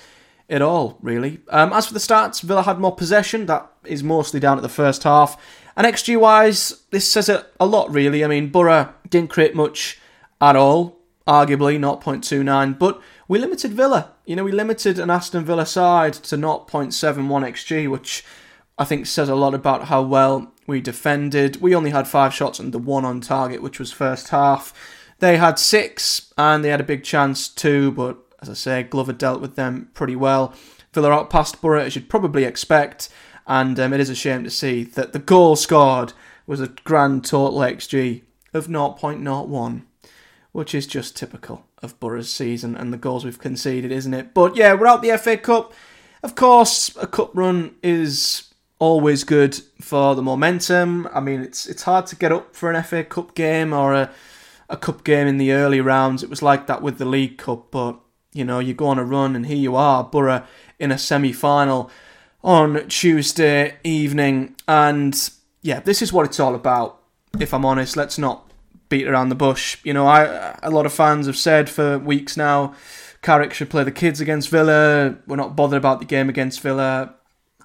it 0.50 0.62
all, 0.62 0.98
really. 1.02 1.40
Um, 1.50 1.72
as 1.72 1.88
for 1.88 1.94
the 1.94 2.00
stats, 2.00 2.42
Villa 2.42 2.64
had 2.64 2.80
more 2.80 2.96
possession. 2.96 3.46
That 3.46 3.72
is 3.86 4.04
mostly 4.04 4.40
down 4.40 4.58
at 4.58 4.64
the 4.64 4.70
first 4.70 5.04
half. 5.04 5.42
And 5.78 5.88
XG 5.88 6.20
wise, 6.20 6.84
this 6.90 7.10
says 7.10 7.30
it 7.30 7.46
a 7.60 7.66
lot, 7.66 7.94
really. 7.94 8.26
I 8.26 8.28
mean, 8.28 8.50
Boro 8.50 8.94
didn't 9.10 9.30
create 9.30 9.56
much 9.56 10.00
at 10.42 10.56
all, 10.56 11.00
arguably 11.28 11.80
0.29, 11.80 12.78
but 12.80 13.02
we 13.28 13.38
limited 13.38 13.72
Villa. 13.72 14.12
You 14.26 14.36
know, 14.36 14.44
we 14.44 14.52
limited 14.52 14.98
an 14.98 15.12
Aston 15.12 15.46
Villa 15.46 15.66
side 15.66 16.14
to 16.16 16.36
0.71 16.36 16.92
XG, 16.92 17.90
which 17.90 18.26
I 18.78 18.86
think 18.86 19.06
says 19.06 19.30
a 19.30 19.36
lot 19.36 19.54
about 19.54 19.86
how 19.86 20.02
well 20.02 20.52
we 20.66 20.82
defended. 20.82 21.62
We 21.62 21.76
only 21.76 21.92
had 21.92 22.08
five 22.08 22.34
shots 22.34 22.60
and 22.60 22.74
the 22.74 22.80
one 22.80 23.06
on 23.06 23.22
target, 23.22 23.62
which 23.62 23.80
was 23.80 23.92
first 23.92 24.30
half. 24.30 24.74
They 25.20 25.38
had 25.38 25.60
six, 25.60 26.34
and 26.38 26.64
they 26.64 26.70
had 26.70 26.82
a 26.82 26.86
big 26.86 27.04
chance 27.04 27.48
too, 27.50 27.92
but 27.92 28.18
as 28.42 28.50
I 28.50 28.54
say, 28.54 28.84
Glover 28.84 29.14
dealt 29.14 29.42
with 29.42 29.56
them 29.56 29.90
pretty 29.94 30.16
well. 30.16 30.54
Villa 30.94 31.12
outpassed 31.12 31.62
Boro, 31.62 31.82
as 31.82 31.96
you'd 31.96 32.10
probably 32.10 32.44
expect, 32.44 33.10
and 33.46 33.80
um, 33.80 33.94
it 33.94 34.00
is 34.00 34.10
a 34.10 34.16
shame 34.16 34.44
to 34.44 34.50
see 34.50 34.84
that 34.84 35.14
the 35.14 35.20
goal 35.20 35.56
scored 35.56 36.14
was 36.48 36.62
a 36.62 36.68
grand 36.68 37.26
total 37.26 37.60
XG 37.60 38.24
of 38.54 38.68
0.01, 38.68 39.84
which 40.52 40.74
is 40.74 40.88
just 40.88 41.16
typical 41.16 41.66
of 41.82 42.00
Boro's 42.00 42.32
season 42.32 42.76
and 42.76 42.92
the 42.92 42.98
goals 42.98 43.24
we've 43.24 43.40
conceded, 43.40 43.92
isn't 43.92 44.14
it? 44.14 44.34
But 44.34 44.56
yeah, 44.56 44.74
we're 44.74 44.88
out 44.88 45.02
the 45.02 45.18
FA 45.18 45.38
Cup. 45.38 45.74
Of 46.24 46.36
course, 46.36 46.96
a 46.98 47.08
cup 47.08 47.32
run 47.34 47.76
is 47.82 48.54
always 48.80 49.24
good 49.24 49.56
for 49.80 50.16
the 50.16 50.22
momentum. 50.22 51.08
I 51.14 51.20
mean, 51.20 51.42
it's 51.42 51.68
it's 51.68 51.84
hard 51.84 52.08
to 52.08 52.16
get 52.16 52.32
up 52.32 52.56
for 52.56 52.72
an 52.72 52.84
FA 52.84 53.04
Cup 53.04 53.36
game 53.36 53.72
or 53.72 53.94
a 53.94 54.12
a 54.70 54.78
cup 54.78 55.04
game 55.04 55.28
in 55.28 55.38
the 55.38 55.52
early 55.52 55.82
rounds. 55.82 56.24
It 56.24 56.30
was 56.30 56.42
like 56.42 56.68
that 56.68 56.82
with 56.82 56.98
the 56.98 57.06
League 57.06 57.38
Cup, 57.38 57.72
but 57.72 58.00
you 58.34 58.46
know, 58.46 58.60
you 58.60 58.74
go 58.74 58.88
on 58.88 59.00
a 59.00 59.04
run, 59.04 59.36
and 59.36 59.46
here 59.46 59.58
you 59.58 59.76
are, 59.76 60.04
Boro 60.04 60.44
in 60.80 60.92
a 60.92 60.98
semi 60.98 61.34
final 61.34 61.92
on 62.44 62.88
Tuesday 62.88 63.78
evening. 63.84 64.56
And 64.68 65.30
yeah, 65.62 65.80
this 65.80 66.02
is 66.02 66.14
what 66.14 66.26
it's 66.26 66.40
all 66.40 66.56
about, 66.56 67.02
if 67.40 67.54
I'm 67.54 67.66
honest. 67.66 67.98
Let's 67.98 68.18
not 68.18 68.52
beat 68.88 69.08
around 69.08 69.30
the 69.30 69.36
bush. 69.36 69.78
You 69.84 69.94
know, 69.94 70.08
I 70.08 70.58
a 70.64 70.70
lot 70.70 70.86
of 70.86 70.94
fans 70.94 71.28
have 71.28 71.38
said 71.38 71.70
for 71.70 72.00
weeks 72.00 72.38
now 72.38 72.76
Carrick 73.22 73.54
should 73.54 73.70
play 73.70 73.84
the 73.84 73.92
kids 73.92 74.22
against 74.22 74.50
Villa. 74.50 75.18
We're 75.28 75.36
not 75.36 75.56
bothered 75.56 75.78
about 75.78 76.00
the 76.00 76.06
game 76.06 76.30
against 76.30 76.62
Villa. 76.62 77.16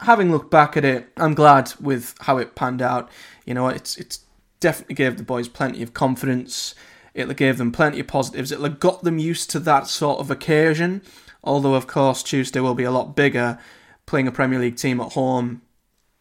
Having 0.00 0.32
looked 0.32 0.50
back 0.50 0.76
at 0.76 0.84
it, 0.84 1.08
I'm 1.16 1.34
glad 1.34 1.72
with 1.80 2.14
how 2.20 2.38
it 2.38 2.54
panned 2.54 2.82
out. 2.82 3.08
You 3.44 3.54
know, 3.54 3.68
it's 3.68 3.96
it's 3.96 4.20
definitely 4.60 4.96
gave 4.96 5.16
the 5.16 5.22
boys 5.22 5.48
plenty 5.48 5.82
of 5.82 5.94
confidence. 5.94 6.74
It 7.14 7.36
gave 7.36 7.58
them 7.58 7.72
plenty 7.72 8.00
of 8.00 8.08
positives. 8.08 8.50
It 8.50 8.80
got 8.80 9.04
them 9.04 9.18
used 9.18 9.50
to 9.50 9.60
that 9.60 9.86
sort 9.86 10.18
of 10.18 10.30
occasion. 10.30 11.02
Although, 11.44 11.74
of 11.74 11.86
course, 11.86 12.22
Tuesday 12.22 12.60
will 12.60 12.74
be 12.74 12.84
a 12.84 12.90
lot 12.90 13.14
bigger. 13.14 13.58
Playing 14.06 14.28
a 14.28 14.32
Premier 14.32 14.58
League 14.58 14.76
team 14.76 15.00
at 15.00 15.12
home, 15.12 15.62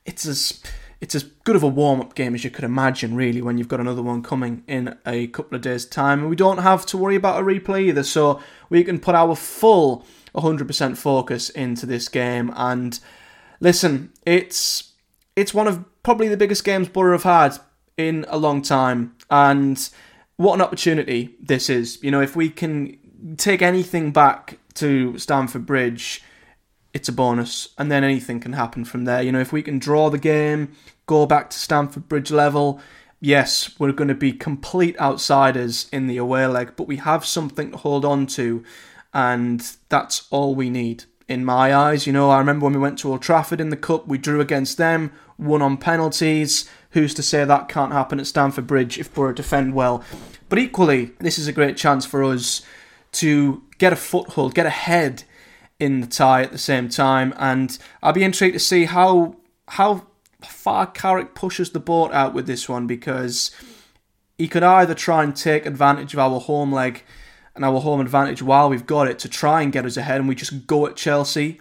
it's 0.05 0.25
as 0.25 0.61
it's 1.01 1.15
as 1.15 1.23
good 1.23 1.57
of 1.57 1.63
a 1.63 1.67
warm 1.67 1.99
up 1.99 2.15
game 2.15 2.33
as 2.33 2.45
you 2.45 2.49
could 2.49 2.63
imagine, 2.63 3.13
really, 3.13 3.41
when 3.41 3.57
you've 3.57 3.67
got 3.67 3.81
another 3.81 4.01
one 4.01 4.23
coming 4.23 4.63
in 4.67 4.97
a 5.05 5.27
couple 5.27 5.53
of 5.53 5.61
days' 5.61 5.85
time. 5.85 6.21
And 6.21 6.29
we 6.29 6.37
don't 6.37 6.59
have 6.59 6.85
to 6.87 6.97
worry 6.97 7.15
about 7.17 7.41
a 7.41 7.45
replay 7.45 7.87
either, 7.87 8.03
so 8.03 8.39
we 8.69 8.85
can 8.85 8.99
put 8.99 9.15
our 9.15 9.35
full 9.35 10.05
100% 10.33 10.95
focus 10.95 11.49
into 11.49 11.85
this 11.85 12.07
game. 12.07 12.53
And 12.55 12.97
listen, 13.59 14.13
it's 14.25 14.93
it's 15.35 15.53
one 15.53 15.67
of 15.67 15.83
probably 16.03 16.29
the 16.29 16.37
biggest 16.37 16.63
games 16.63 16.87
Boro 16.87 17.11
have 17.13 17.23
had 17.23 17.59
in 17.97 18.25
a 18.29 18.37
long 18.37 18.61
time, 18.61 19.15
and 19.29 19.89
what 20.37 20.55
an 20.55 20.61
opportunity 20.61 21.35
this 21.39 21.69
is. 21.69 22.01
You 22.03 22.11
know, 22.11 22.21
if 22.21 22.35
we 22.35 22.49
can 22.49 22.97
take 23.37 23.61
anything 23.61 24.11
back 24.11 24.57
to 24.75 25.17
Stamford 25.17 25.65
Bridge, 25.65 26.23
it's 26.93 27.09
a 27.09 27.13
bonus, 27.13 27.69
and 27.77 27.91
then 27.91 28.03
anything 28.03 28.39
can 28.39 28.53
happen 28.53 28.85
from 28.85 29.05
there. 29.05 29.21
You 29.21 29.31
know, 29.31 29.39
if 29.39 29.51
we 29.51 29.63
can 29.63 29.79
draw 29.79 30.09
the 30.09 30.17
game, 30.17 30.73
go 31.05 31.25
back 31.25 31.49
to 31.49 31.57
Stamford 31.57 32.07
Bridge 32.07 32.31
level, 32.31 32.79
yes, 33.19 33.79
we're 33.79 33.91
going 33.93 34.09
to 34.09 34.13
be 34.13 34.33
complete 34.33 34.99
outsiders 34.99 35.87
in 35.91 36.07
the 36.07 36.17
away 36.17 36.45
leg, 36.45 36.73
but 36.75 36.87
we 36.87 36.97
have 36.97 37.25
something 37.25 37.71
to 37.71 37.77
hold 37.77 38.03
on 38.05 38.27
to, 38.27 38.63
and 39.13 39.75
that's 39.89 40.27
all 40.29 40.53
we 40.53 40.69
need. 40.69 41.05
In 41.29 41.45
my 41.45 41.73
eyes, 41.73 42.05
you 42.05 42.11
know, 42.11 42.29
I 42.29 42.37
remember 42.37 42.65
when 42.65 42.73
we 42.73 42.79
went 42.79 42.99
to 42.99 43.09
Old 43.09 43.21
Trafford 43.21 43.61
in 43.61 43.69
the 43.69 43.77
Cup, 43.77 44.07
we 44.07 44.17
drew 44.17 44.41
against 44.41 44.77
them, 44.77 45.13
won 45.37 45.61
on 45.61 45.77
penalties. 45.77 46.69
Who's 46.93 47.13
to 47.15 47.23
say 47.23 47.43
that 47.43 47.69
can't 47.69 47.91
happen 47.91 48.19
at 48.19 48.27
Stamford 48.27 48.67
Bridge 48.67 48.99
if 48.99 49.13
Boro 49.13 49.33
defend 49.33 49.73
well? 49.73 50.03
But 50.47 50.59
equally, 50.59 51.11
this 51.19 51.39
is 51.39 51.47
a 51.47 51.51
great 51.51 51.75
chance 51.75 52.05
for 52.05 52.23
us 52.23 52.61
to 53.13 53.63
get 53.79 53.93
a 53.93 53.95
foothold, 53.95 54.53
get 54.53 54.65
ahead 54.65 55.23
in 55.79 56.01
the 56.01 56.07
tie 56.07 56.43
at 56.43 56.51
the 56.51 56.57
same 56.57 56.89
time, 56.89 57.33
and 57.37 57.77
I'll 58.01 58.13
be 58.13 58.23
intrigued 58.23 58.53
to 58.53 58.59
see 58.59 58.85
how 58.85 59.37
how 59.69 60.07
far 60.41 60.85
Carrick 60.85 61.33
pushes 61.35 61.71
the 61.71 61.79
boat 61.79 62.11
out 62.11 62.33
with 62.33 62.45
this 62.47 62.69
one 62.69 62.85
because 62.85 63.51
he 64.37 64.47
could 64.47 64.63
either 64.63 64.93
try 64.93 65.23
and 65.23 65.35
take 65.35 65.65
advantage 65.65 66.13
of 66.13 66.19
our 66.19 66.39
home 66.39 66.71
leg 66.71 67.03
and 67.55 67.65
our 67.65 67.79
home 67.79 68.01
advantage 68.01 68.41
while 68.41 68.69
we've 68.69 68.85
got 68.85 69.07
it 69.07 69.17
to 69.19 69.29
try 69.29 69.61
and 69.61 69.73
get 69.73 69.85
us 69.85 69.97
ahead, 69.97 70.19
and 70.19 70.27
we 70.27 70.35
just 70.35 70.67
go 70.67 70.85
at 70.85 70.95
Chelsea, 70.95 71.59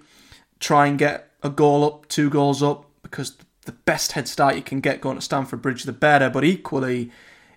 try 0.60 0.86
and 0.86 0.98
get 0.98 1.30
a 1.42 1.48
goal 1.48 1.84
up, 1.84 2.06
two 2.08 2.28
goals 2.28 2.62
up, 2.62 2.84
because 3.02 3.36
the 3.64 3.72
best 3.72 4.12
head 4.12 4.28
start 4.28 4.56
you 4.56 4.62
can 4.62 4.80
get 4.80 5.00
going 5.00 5.16
to 5.16 5.22
Stamford 5.22 5.62
Bridge, 5.62 5.84
the 5.84 5.92
better. 5.92 6.28
But 6.28 6.44
equally, 6.44 7.10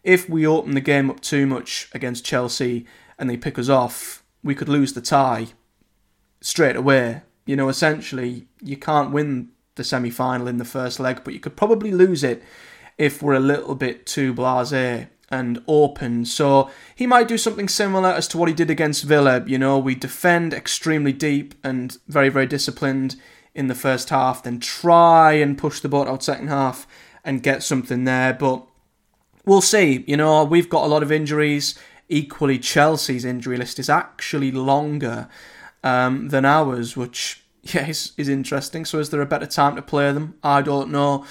if 0.04 0.30
we 0.30 0.46
open 0.46 0.76
the 0.76 0.82
game 0.82 1.10
up 1.10 1.20
too 1.20 1.46
much 1.46 1.90
against 1.94 2.26
Chelsea 2.26 2.86
and 3.18 3.30
they 3.30 3.38
pick 3.38 3.58
us 3.58 3.70
off, 3.70 4.24
we 4.44 4.56
could 4.56 4.70
lose 4.70 4.94
the 4.94 5.02
tie 5.02 5.48
straight 6.42 6.76
away. 6.76 7.22
You 7.46 7.56
know, 7.56 7.70
essentially, 7.70 8.48
you 8.62 8.78
can't 8.78 9.12
win 9.12 9.50
the 9.76 9.84
semi 9.84 10.10
final 10.10 10.48
in 10.48 10.58
the 10.58 10.66
first 10.66 11.00
leg, 11.00 11.22
but 11.24 11.34
you 11.34 11.40
could 11.40 11.58
probably 11.58 11.92
lose 11.92 12.24
it 12.24 12.44
if 12.98 13.22
we're 13.22 13.34
a 13.34 13.40
little 13.40 13.76
bit 13.76 14.06
too 14.06 14.34
blase 14.34 15.08
and 15.30 15.64
open. 15.68 16.26
So 16.26 16.70
he 16.94 17.08
might 17.08 17.28
do 17.28 17.38
something 17.38 17.68
similar 17.68 18.10
as 18.10 18.28
to 18.30 18.38
what 18.38 18.48
he 18.48 18.54
did 18.54 18.70
against 18.70 19.04
Villa. 19.04 19.44
You 19.46 19.58
know, 19.58 19.78
we 19.78 19.96
defend 19.96 20.54
extremely 20.54 21.14
deep 21.14 21.56
and 21.64 21.98
very, 22.08 22.30
very 22.30 22.46
disciplined 22.46 23.16
in 23.56 23.68
the 23.68 23.76
first 23.76 24.10
half, 24.10 24.44
then 24.44 24.60
try 24.60 25.34
and 25.34 25.58
push 25.58 25.80
the 25.80 25.90
boat 25.90 26.08
out 26.08 26.24
second 26.24 26.50
half 26.50 26.86
and 27.24 27.42
get 27.42 27.64
something 27.64 28.04
there. 28.04 28.34
But 28.34 28.64
we'll 29.46 29.62
see. 29.62 30.04
You 30.06 30.18
know, 30.18 30.44
we've 30.44 30.70
got 30.70 30.84
a 30.84 30.88
lot 30.88 31.02
of 31.02 31.12
injuries. 31.12 31.80
Equally, 32.10 32.60
Chelsea's 32.60 33.26
injury 33.26 33.58
list 33.58 33.80
is 33.80 33.90
actually 33.90 34.52
longer 34.52 35.30
um, 35.84 36.30
than 36.30 36.46
ours, 36.46 36.96
which 36.96 37.44
yeah 37.64 37.88
is, 37.88 38.12
is 38.18 38.30
interesting. 38.30 38.86
So, 38.86 39.00
is 39.00 39.10
there 39.10 39.22
a 39.22 39.26
better 39.26 39.48
time 39.48 39.76
to 39.78 39.82
play 39.82 40.12
them? 40.12 40.36
I 40.44 40.62
don't 40.62 40.92
know 40.92 41.26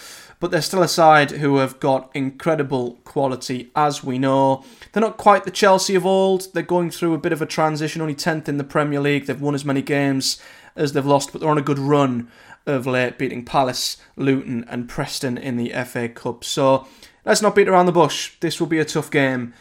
but 0.44 0.50
they're 0.50 0.60
still 0.60 0.82
a 0.82 0.88
side 0.88 1.30
who 1.30 1.56
have 1.56 1.80
got 1.80 2.10
incredible 2.12 2.98
quality, 3.04 3.70
as 3.74 4.04
we 4.04 4.18
know. 4.18 4.62
They're 4.92 5.00
not 5.00 5.16
quite 5.16 5.44
the 5.44 5.50
Chelsea 5.50 5.94
of 5.94 6.04
old. 6.04 6.52
They're 6.52 6.62
going 6.62 6.90
through 6.90 7.14
a 7.14 7.18
bit 7.18 7.32
of 7.32 7.40
a 7.40 7.46
transition, 7.46 8.02
only 8.02 8.14
10th 8.14 8.46
in 8.46 8.58
the 8.58 8.62
Premier 8.64 9.00
League. 9.00 9.24
They've 9.24 9.40
won 9.40 9.54
as 9.54 9.64
many 9.64 9.80
games 9.80 10.38
as 10.76 10.92
they've 10.92 11.06
lost, 11.06 11.32
but 11.32 11.40
they're 11.40 11.50
on 11.50 11.58
a 11.58 11.62
good 11.62 11.78
run 11.78 12.28
of 12.66 12.86
late, 12.86 13.18
beating 13.18 13.44
Palace, 13.44 13.96
Luton, 14.16 14.64
and 14.68 14.88
Preston 14.88 15.36
in 15.36 15.56
the 15.56 15.70
FA 15.84 16.08
Cup. 16.08 16.44
So 16.44 16.86
let's 17.24 17.42
not 17.42 17.54
beat 17.54 17.68
around 17.68 17.86
the 17.86 17.92
bush. 17.92 18.32
This 18.40 18.60
will 18.60 18.66
be 18.66 18.78
a 18.78 18.84
tough 18.84 19.10
game, 19.10 19.54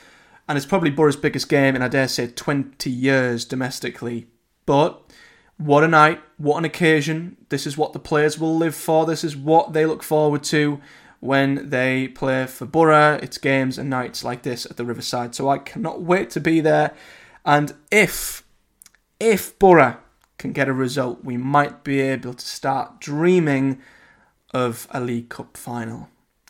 and 0.48 0.58
it's 0.58 0.66
probably 0.66 0.90
Boro's 0.90 1.16
biggest 1.16 1.50
game 1.50 1.76
in, 1.76 1.82
I 1.82 1.88
dare 1.88 2.08
say, 2.08 2.28
20 2.28 2.90
years 2.90 3.46
domestically. 3.46 4.28
But 4.66 5.02
what 5.58 5.84
a 5.84 5.88
night, 5.88 6.22
what 6.38 6.58
an 6.58 6.66
occasion. 6.66 7.38
This 7.50 7.68
is 7.68 7.78
what 7.78 7.94
the 7.94 8.00
players 8.00 8.40
will 8.40 8.58
live 8.58 8.76
for. 8.76 9.06
This 9.06 9.24
is 9.24 9.36
what 9.36 9.74
they 9.74 9.86
look 9.86 10.04
forward 10.04 10.44
to 10.46 10.80
when 11.20 11.70
they 11.70 12.08
play 12.08 12.46
for 12.48 12.66
Boro. 12.66 13.14
It's 13.22 13.38
games 13.38 13.78
and 13.78 13.90
nights 13.90 14.24
like 14.24 14.44
this 14.44 14.66
at 14.66 14.78
the 14.78 14.86
Riverside. 14.86 15.36
So 15.36 15.50
I 15.50 15.58
cannot 15.58 16.02
wait 16.02 16.30
to 16.32 16.40
be 16.40 16.60
there. 16.60 16.94
And 17.46 17.74
if, 17.92 18.44
if 19.20 19.58
Boro 19.60 19.98
can 20.38 20.52
get 20.52 20.68
a 20.68 20.74
result, 20.74 21.24
we 21.24 21.38
might 21.38 21.84
be 21.84 22.02
able 22.02 22.34
to 22.34 22.46
start 22.46 23.00
dreaming 23.00 23.80
of 24.54 24.88
a 24.92 25.00
League 25.00 25.30
Cup 25.30 25.58
final. 25.58 26.10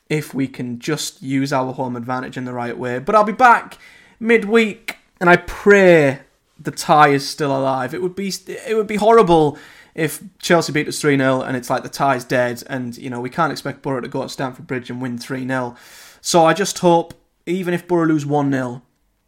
If 0.10 0.34
we 0.34 0.48
can 0.48 0.80
just 0.80 1.22
use 1.22 1.54
our 1.54 1.74
home 1.74 1.96
advantage 1.96 2.38
in 2.38 2.46
the 2.46 2.54
right 2.54 2.78
way. 2.78 3.00
But 3.00 3.15
I'll 3.15 3.24
be 3.24 3.32
back 3.32 3.78
midweek 4.19 4.98
and 5.19 5.30
I 5.30 5.38
pray 5.38 6.19
the 6.60 6.72
tie 6.72 7.10
is 7.10 7.28
still 7.28 7.56
alive. 7.56 7.93
It 7.93 8.02
would 8.02 8.15
be 8.15 8.32
it 8.48 8.76
would 8.76 8.88
be 8.88 8.96
horrible 8.96 9.58
if 9.96 10.24
Chelsea 10.39 10.74
beat 10.74 10.88
us 10.88 11.00
3 11.00 11.17
0 11.17 11.41
and 11.41 11.56
it's 11.56 11.69
like 11.69 11.84
the 11.84 11.89
tie's 11.89 12.24
dead 12.24 12.63
and 12.67 12.98
you 12.98 13.10
know 13.10 13.22
we 13.22 13.30
can't 13.30 13.52
expect 13.52 13.82
Boro 13.82 14.02
to 14.02 14.08
go 14.08 14.24
to 14.24 14.30
Stamford 14.30 14.67
Bridge 14.67 14.89
and 14.89 15.02
win 15.02 15.17
3 15.17 15.48
0. 15.48 15.76
So 16.22 16.46
I 16.46 16.54
just 16.54 16.80
hope 16.80 17.13
even 17.46 17.74
if 17.74 17.88
Boro 17.88 18.06
lose 18.06 18.26
1 18.26 18.52
0, 18.52 18.82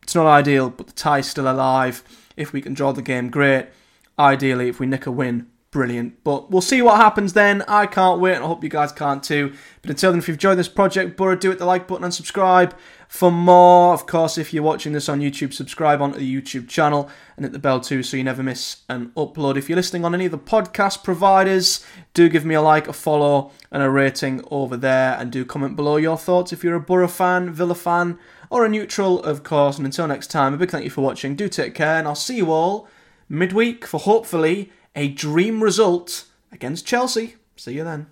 it's 0.04 0.16
not 0.16 0.28
ideal, 0.28 0.70
but 0.70 0.88
the 0.88 0.94
tie's 0.94 1.30
still 1.30 1.50
alive. 1.50 2.04
If 2.38 2.54
we 2.54 2.62
can 2.62 2.74
draw 2.74 2.92
the 2.92 3.02
game, 3.02 3.30
great. 3.30 3.68
Ideally, 4.18 4.70
if 4.70 4.80
we 4.80 4.86
nick 4.86 5.06
a 5.06 5.12
win, 5.12 5.48
brilliant. 5.72 6.24
But 6.24 6.50
we'll 6.50 6.62
see 6.62 6.82
what 6.82 6.96
happens 6.96 7.34
then. 7.34 7.62
I 7.68 7.86
can't 7.86 8.22
wait, 8.22 8.36
and 8.36 8.46
I 8.46 8.48
hope 8.48 8.64
you 8.64 8.70
guys 8.70 8.94
can't 8.94 9.22
too. 9.22 9.54
But 9.82 9.92
until 9.92 10.12
then, 10.12 10.20
if 10.20 10.28
you've 10.30 10.36
enjoyed 10.36 10.58
this 10.58 10.70
project, 10.70 11.18
Boro, 11.18 11.36
do 11.36 11.50
hit 11.50 11.60
the 11.60 11.66
like 11.66 11.86
button 11.86 12.06
and 12.06 12.14
subscribe 12.14 12.74
for 13.10 13.30
more. 13.30 13.94
Of 13.94 14.08
course, 14.08 14.38
if 14.38 14.54
you're 14.54 14.64
watching 14.64 14.94
this 14.94 15.10
on 15.10 15.20
YouTube, 15.20 15.52
subscribe 15.54 16.02
onto 16.02 16.18
the 16.18 16.42
YouTube 16.42 16.70
channel 16.70 17.10
and 17.36 17.44
hit 17.46 17.52
the 17.52 17.60
bell 17.60 17.82
too 17.82 18.04
so 18.04 18.16
you 18.16 18.24
never 18.24 18.42
miss 18.42 18.84
an 18.88 19.12
upload. 19.18 19.58
If 19.58 19.68
you're 19.68 19.76
listening 19.76 20.06
on 20.06 20.16
any 20.16 20.26
of 20.26 20.32
the 20.32 20.38
podcast 20.38 21.04
providers, 21.04 21.86
do 22.14 22.30
give 22.30 22.46
me 22.46 22.56
a 22.56 22.62
like, 22.62 22.88
a 22.88 22.94
follow, 22.94 23.52
and 23.70 23.84
a 23.84 23.90
rating 23.90 24.46
over 24.50 24.78
there. 24.78 25.18
And 25.20 25.30
do 25.30 25.44
comment 25.44 25.76
below 25.76 25.98
your 25.98 26.18
thoughts 26.18 26.54
if 26.54 26.64
you're 26.64 26.76
a 26.76 26.80
Boro 26.80 27.10
fan, 27.10 27.52
Villa 27.52 27.76
fan, 27.76 28.18
or 28.50 28.64
a 28.64 28.70
neutral, 28.70 29.22
of 29.24 29.44
course. 29.44 29.76
And 29.76 29.86
until 29.86 30.08
next 30.08 30.28
time, 30.28 30.54
a 30.54 30.58
big 30.58 30.72
thank 30.72 30.86
you 30.86 30.90
for 30.90 31.02
watching. 31.02 31.36
Do 31.36 31.50
take 31.50 31.76
care, 31.76 31.98
and 31.98 32.08
I'll 32.08 32.16
see 32.16 32.38
you 32.38 32.50
all 32.50 32.88
midweek 33.30 33.86
for 33.86 34.00
hopefully 34.00 34.72
a 34.96 35.10
dream 35.10 35.64
result 35.64 36.26
against 36.52 36.86
Chelsea. 36.86 37.36
See 37.56 37.74
you 37.74 37.84
then. 37.84 38.08